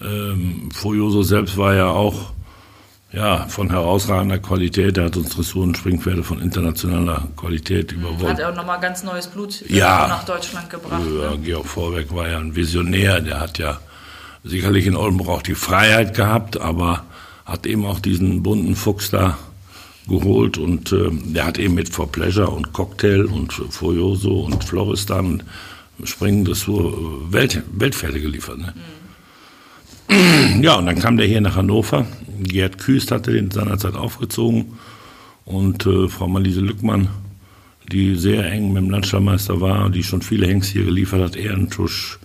[0.00, 2.32] Ähm, Furioso selbst war ja auch
[3.12, 4.96] ja, von herausragender Qualität.
[4.96, 8.28] Er hat uns Dressuren und Springpferde von internationaler Qualität überwunden.
[8.28, 11.02] Hat er auch nochmal ganz neues Blut ja, nach Deutschland gebracht.
[11.04, 11.38] Ja, ne?
[11.38, 13.20] Georg Vorwerk war ja ein Visionär.
[13.20, 13.78] Der hat ja
[14.44, 17.04] sicherlich in Oldenburg auch die Freiheit gehabt, aber
[17.44, 19.36] hat eben auch diesen bunten Fuchs da
[20.08, 25.42] geholt und äh, der hat eben mit For Pleasure und Cocktail und Furioso und Floristan
[26.04, 28.58] Springen Dressur Welt, Weltpferde geliefert.
[28.58, 28.72] Ne?
[28.74, 29.01] Mhm.
[30.60, 32.06] Ja, und dann kam der hier nach Hannover
[32.42, 34.78] Gerd Küst hatte den seinerzeit aufgezogen
[35.44, 37.08] und äh, Frau Malise Lückmann,
[37.90, 42.18] die sehr eng mit dem Landstallmeister war, die schon viele Hengste hier geliefert hat, Ehrentusch,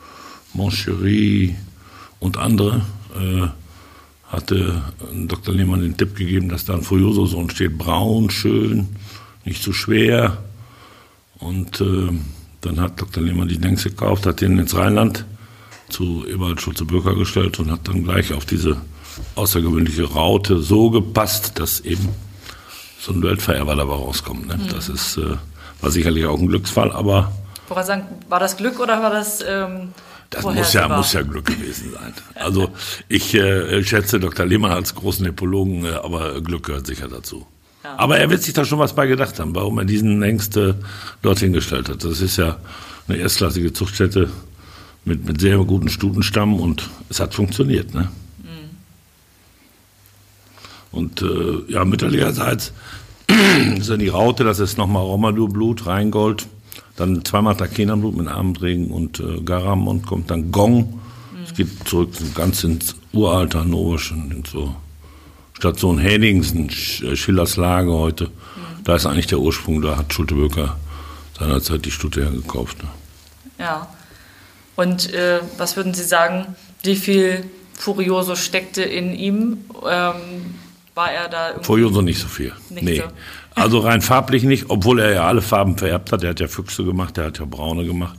[0.54, 1.56] Moncherie
[2.20, 2.82] und andere,
[3.16, 3.48] äh,
[4.32, 4.82] hatte
[5.28, 5.54] Dr.
[5.54, 8.90] Lehmann den Tipp gegeben, dass da ein Furioso-Sohn steht, braun, schön,
[9.46, 10.38] nicht zu schwer.
[11.40, 12.10] Und äh,
[12.62, 13.24] dann hat Dr.
[13.24, 15.26] Lehmann die Hengste gekauft, hat den ins Rheinland
[15.90, 18.78] zu Ewald Schulze-Bürger gestellt und hat dann gleich auf diese
[19.36, 22.10] außergewöhnliche Raute so gepasst, dass eben
[23.00, 24.48] so ein Weltvererber dabei rauskommt.
[24.48, 24.58] Ne?
[24.58, 24.68] Mhm.
[24.70, 25.36] Das ist, äh,
[25.82, 27.32] war sicherlich auch ein Glücksfall, aber.
[27.68, 29.44] Woran sagen, war das Glück oder war das.
[29.48, 29.90] Ähm,
[30.30, 32.14] das muss ja, muss ja Glück gewesen sein.
[32.36, 32.70] Also
[33.08, 34.46] ich äh, schätze Dr.
[34.46, 37.48] Lehmann als großen Nepologen, äh, aber Glück gehört sicher dazu.
[37.84, 37.98] Ja.
[37.98, 40.76] Aber er wird sich da schon was bei gedacht haben, warum er diesen Ängste
[41.22, 42.04] dorthin gestellt hat.
[42.04, 42.58] Das ist ja
[43.08, 44.30] eine erstklassige Zuchtstätte
[45.08, 47.94] mit, mit sehr guten Stutenstamm und es hat funktioniert.
[47.94, 48.10] Ne?
[50.92, 52.74] Und äh, ja, mütterlicherseits
[53.78, 56.48] ist ja die Raute, das ist nochmal Romadur-Blut, Rheingold,
[56.96, 61.00] dann zweimal Takenan-Blut mit Abendregen und äh, Garamond kommt dann Gong.
[61.44, 61.56] Es mhm.
[61.56, 64.76] geht zurück ganz ins uralte Hannoversche, in so
[65.54, 68.26] Station Henningsen, äh, Schillers Lage heute.
[68.26, 68.84] Mhm.
[68.84, 70.78] Da ist eigentlich der Ursprung, da hat Schulte Böker
[71.38, 72.82] seinerzeit die Stute hergekauft.
[72.82, 72.90] Ne?
[73.60, 73.88] Ja.
[74.78, 79.66] Und äh, was würden Sie sagen, wie viel Furioso steckte in ihm?
[79.90, 80.16] Ähm,
[80.94, 81.66] war er da irgendwie.
[81.66, 82.54] Furioso nicht so viel.
[82.70, 82.98] Nicht nee.
[82.98, 83.04] So.
[83.56, 86.22] Also rein farblich nicht, obwohl er ja alle Farben vererbt hat.
[86.22, 88.16] Er hat ja Füchse gemacht, er hat ja Braune gemacht.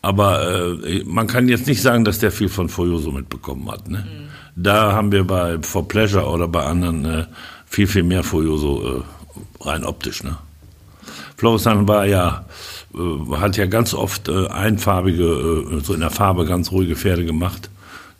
[0.00, 3.90] Aber äh, man kann jetzt nicht sagen, dass der viel von Furioso mitbekommen hat.
[3.90, 3.98] Ne?
[3.98, 4.62] Mhm.
[4.62, 7.26] Da haben wir bei For Pleasure oder bei anderen äh,
[7.66, 9.02] viel, viel mehr Furioso
[9.62, 10.22] äh, rein optisch.
[10.22, 10.38] Ne?
[11.36, 12.46] Florisan war ja
[13.40, 17.70] hat ja ganz oft äh, einfarbige, äh, so in der Farbe ganz ruhige Pferde gemacht.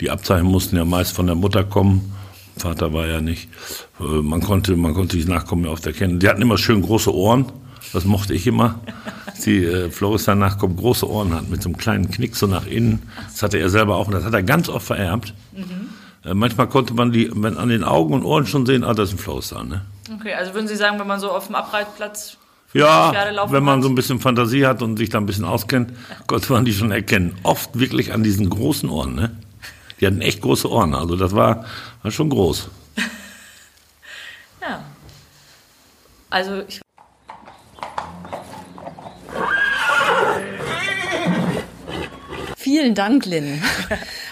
[0.01, 2.13] Die Abzeichen mussten ja meist von der Mutter kommen.
[2.57, 3.49] Vater war ja nicht.
[4.01, 6.19] Äh, man konnte, man konnte die Nachkommen ja oft erkennen.
[6.19, 7.47] Die hatten immer schön große Ohren.
[7.93, 8.81] Das mochte ich immer.
[9.45, 13.03] Die äh, Floristan Nachkommen große Ohren hat mit so einem kleinen Knick so nach innen.
[13.31, 15.35] Das hatte er selber auch und das hat er ganz oft vererbt.
[15.53, 15.89] Mhm.
[16.25, 19.11] Äh, manchmal konnte man die wenn an den Augen und Ohren schon sehen, ah, das
[19.11, 19.69] ist ein Floristan.
[19.69, 19.83] Ne?
[20.19, 22.39] Okay, also würden Sie sagen, wenn man so auf dem Abreitplatz
[22.75, 23.13] ja,
[23.51, 25.93] wenn man so ein bisschen Fantasie hat und sich da ein bisschen auskennt,
[26.27, 27.37] konnte man die schon erkennen.
[27.45, 29.15] Oft wirklich an diesen großen Ohren.
[29.15, 29.37] Ne?
[30.01, 30.95] Die hatten echt große Ohren.
[30.95, 31.65] Also das war,
[32.03, 32.69] war schon groß.
[34.61, 34.85] ja.
[36.31, 36.84] Also ich
[42.75, 43.63] Vielen Dank, Lynn.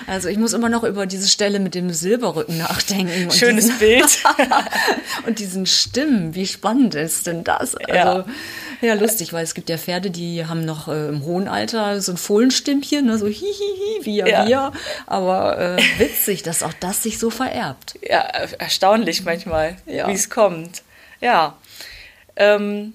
[0.09, 3.31] Also ich muss immer noch über diese Stelle mit dem Silberrücken nachdenken.
[3.31, 4.19] Schönes diesen, Bild.
[5.27, 7.77] und diesen Stimmen, wie spannend ist denn das?
[7.77, 8.25] Also, ja.
[8.81, 12.11] ja, lustig, weil es gibt ja Pferde, die haben noch äh, im hohen Alter so
[12.11, 14.47] ein Fohlenstimmchen, ne, so hihihi, via, ja.
[14.49, 14.73] via.
[15.07, 17.97] Aber äh, witzig, dass auch das sich so vererbt.
[18.03, 18.23] Ja,
[18.59, 20.09] erstaunlich manchmal, ja.
[20.09, 20.83] wie es kommt.
[21.21, 21.57] Ja.
[22.35, 22.95] Ähm,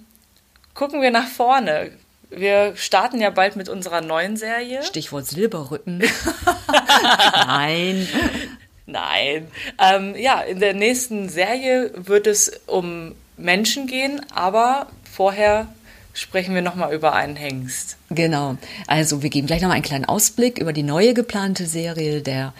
[0.73, 1.91] gucken wir nach vorne.
[2.29, 4.83] Wir starten ja bald mit unserer neuen Serie.
[4.83, 6.03] Stichwort Silberrücken.
[7.47, 8.07] Nein.
[8.85, 9.47] Nein.
[9.79, 15.67] Ähm, ja, in der nächsten Serie wird es um Menschen gehen, aber vorher
[16.13, 17.97] sprechen wir nochmal über einen Hengst.
[18.09, 18.57] Genau.
[18.87, 22.53] Also wir geben gleich nochmal einen kleinen Ausblick über die neue geplante Serie der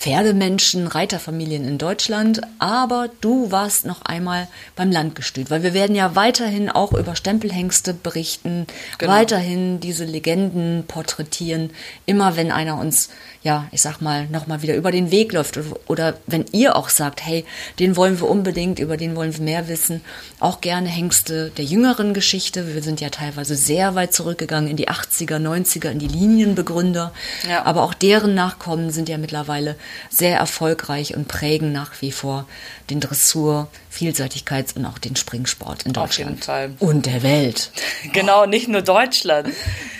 [0.00, 6.16] Pferdemenschen, Reiterfamilien in Deutschland, aber du warst noch einmal beim Landgestüt, weil wir werden ja
[6.16, 9.12] weiterhin auch über Stempelhengste berichten, genau.
[9.12, 11.70] weiterhin diese Legenden porträtieren,
[12.06, 13.10] immer wenn einer uns
[13.42, 17.24] ja, ich sag mal, nochmal wieder über den Weg läuft oder wenn ihr auch sagt,
[17.24, 17.46] hey,
[17.78, 20.02] den wollen wir unbedingt, über den wollen wir mehr wissen,
[20.40, 22.74] auch gerne Hengste der jüngeren Geschichte.
[22.74, 27.12] Wir sind ja teilweise sehr weit zurückgegangen in die 80er, 90er, in die Linienbegründer.
[27.48, 27.64] Ja.
[27.64, 29.76] Aber auch deren Nachkommen sind ja mittlerweile
[30.10, 32.46] sehr erfolgreich und prägen nach wie vor
[32.90, 36.10] den Dressur, Vielseitigkeits- und auch den Springsport in Deutschland.
[36.10, 36.70] Auf jeden Fall.
[36.78, 37.70] Und der Welt.
[38.12, 39.50] Genau, nicht nur Deutschland,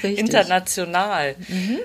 [0.03, 1.37] international.
[1.49, 1.79] Mhm.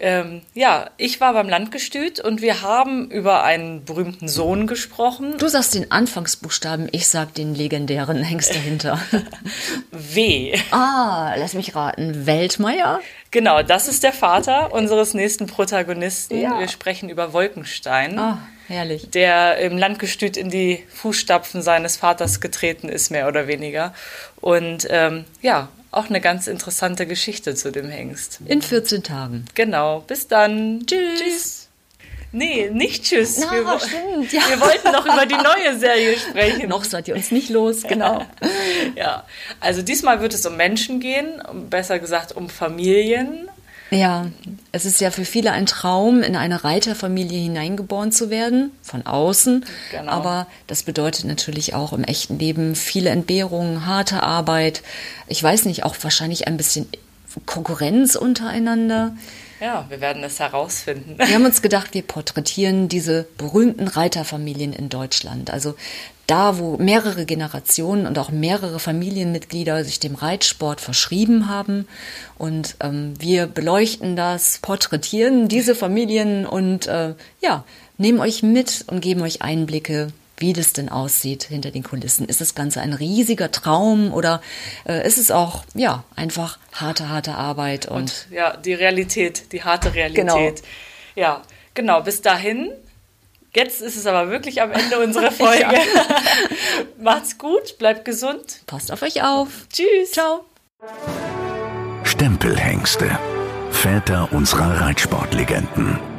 [0.00, 5.34] Ähm, ja, ich war beim Landgestüt und wir haben über einen berühmten Sohn gesprochen.
[5.38, 9.00] Du sagst den Anfangsbuchstaben, ich sag den legendären Hengst dahinter.
[9.90, 10.56] w.
[10.70, 12.26] Ah, lass mich raten.
[12.26, 13.00] Weltmeier?
[13.32, 16.40] Genau, das ist der Vater unseres nächsten Protagonisten.
[16.40, 16.60] Ja.
[16.60, 18.18] Wir sprechen über Wolkenstein.
[18.18, 18.38] Ah,
[18.68, 19.10] herrlich.
[19.10, 23.94] Der im Landgestüt in die Fußstapfen seines Vaters getreten ist, mehr oder weniger.
[24.40, 25.68] Und ähm, ja,
[25.98, 28.38] auch eine ganz interessante Geschichte zu dem Hengst.
[28.46, 29.44] In 14 Tagen.
[29.54, 30.00] Genau.
[30.06, 30.86] Bis dann.
[30.86, 31.20] Tschüss.
[31.20, 31.68] tschüss.
[32.30, 33.38] Nee, nicht tschüss.
[33.38, 34.42] Na, wir, stimmt, ja.
[34.48, 36.68] wir wollten noch über die neue Serie sprechen.
[36.68, 38.24] noch seid ihr uns nicht los, genau.
[38.96, 39.24] ja,
[39.60, 43.48] also diesmal wird es um Menschen gehen, besser gesagt um Familien.
[43.90, 44.26] Ja,
[44.70, 49.64] es ist ja für viele ein Traum, in eine Reiterfamilie hineingeboren zu werden, von außen.
[49.90, 50.12] Genau.
[50.12, 54.82] Aber das bedeutet natürlich auch im echten Leben viele Entbehrungen, harte Arbeit.
[55.26, 56.86] Ich weiß nicht, auch wahrscheinlich ein bisschen
[57.46, 59.14] Konkurrenz untereinander.
[59.60, 61.16] Ja, wir werden es herausfinden.
[61.18, 65.50] Wir haben uns gedacht, wir porträtieren diese berühmten Reiterfamilien in Deutschland.
[65.50, 65.74] Also
[66.28, 71.88] da, wo mehrere Generationen und auch mehrere Familienmitglieder sich dem Reitsport verschrieben haben.
[72.36, 77.64] Und ähm, wir beleuchten das, porträtieren diese Familien und äh, ja,
[77.96, 80.08] nehmen euch mit und geben euch Einblicke
[80.40, 82.26] wie das denn aussieht hinter den Kulissen.
[82.26, 84.40] Ist das Ganze ein riesiger Traum oder
[84.86, 89.62] äh, ist es auch ja einfach harte, harte Arbeit und, und ja die Realität, die
[89.62, 90.26] harte Realität.
[90.26, 90.68] Genau.
[91.14, 91.42] Ja,
[91.74, 92.02] genau.
[92.02, 92.70] Bis dahin.
[93.54, 95.66] Jetzt ist es aber wirklich am Ende unserer Folge.
[97.00, 98.60] Macht's gut, bleibt gesund.
[98.66, 99.48] Passt auf euch auf.
[99.72, 100.12] Tschüss.
[100.12, 100.44] Ciao.
[102.04, 103.18] Stempelhengste.
[103.70, 106.17] Väter unserer Reitsportlegenden.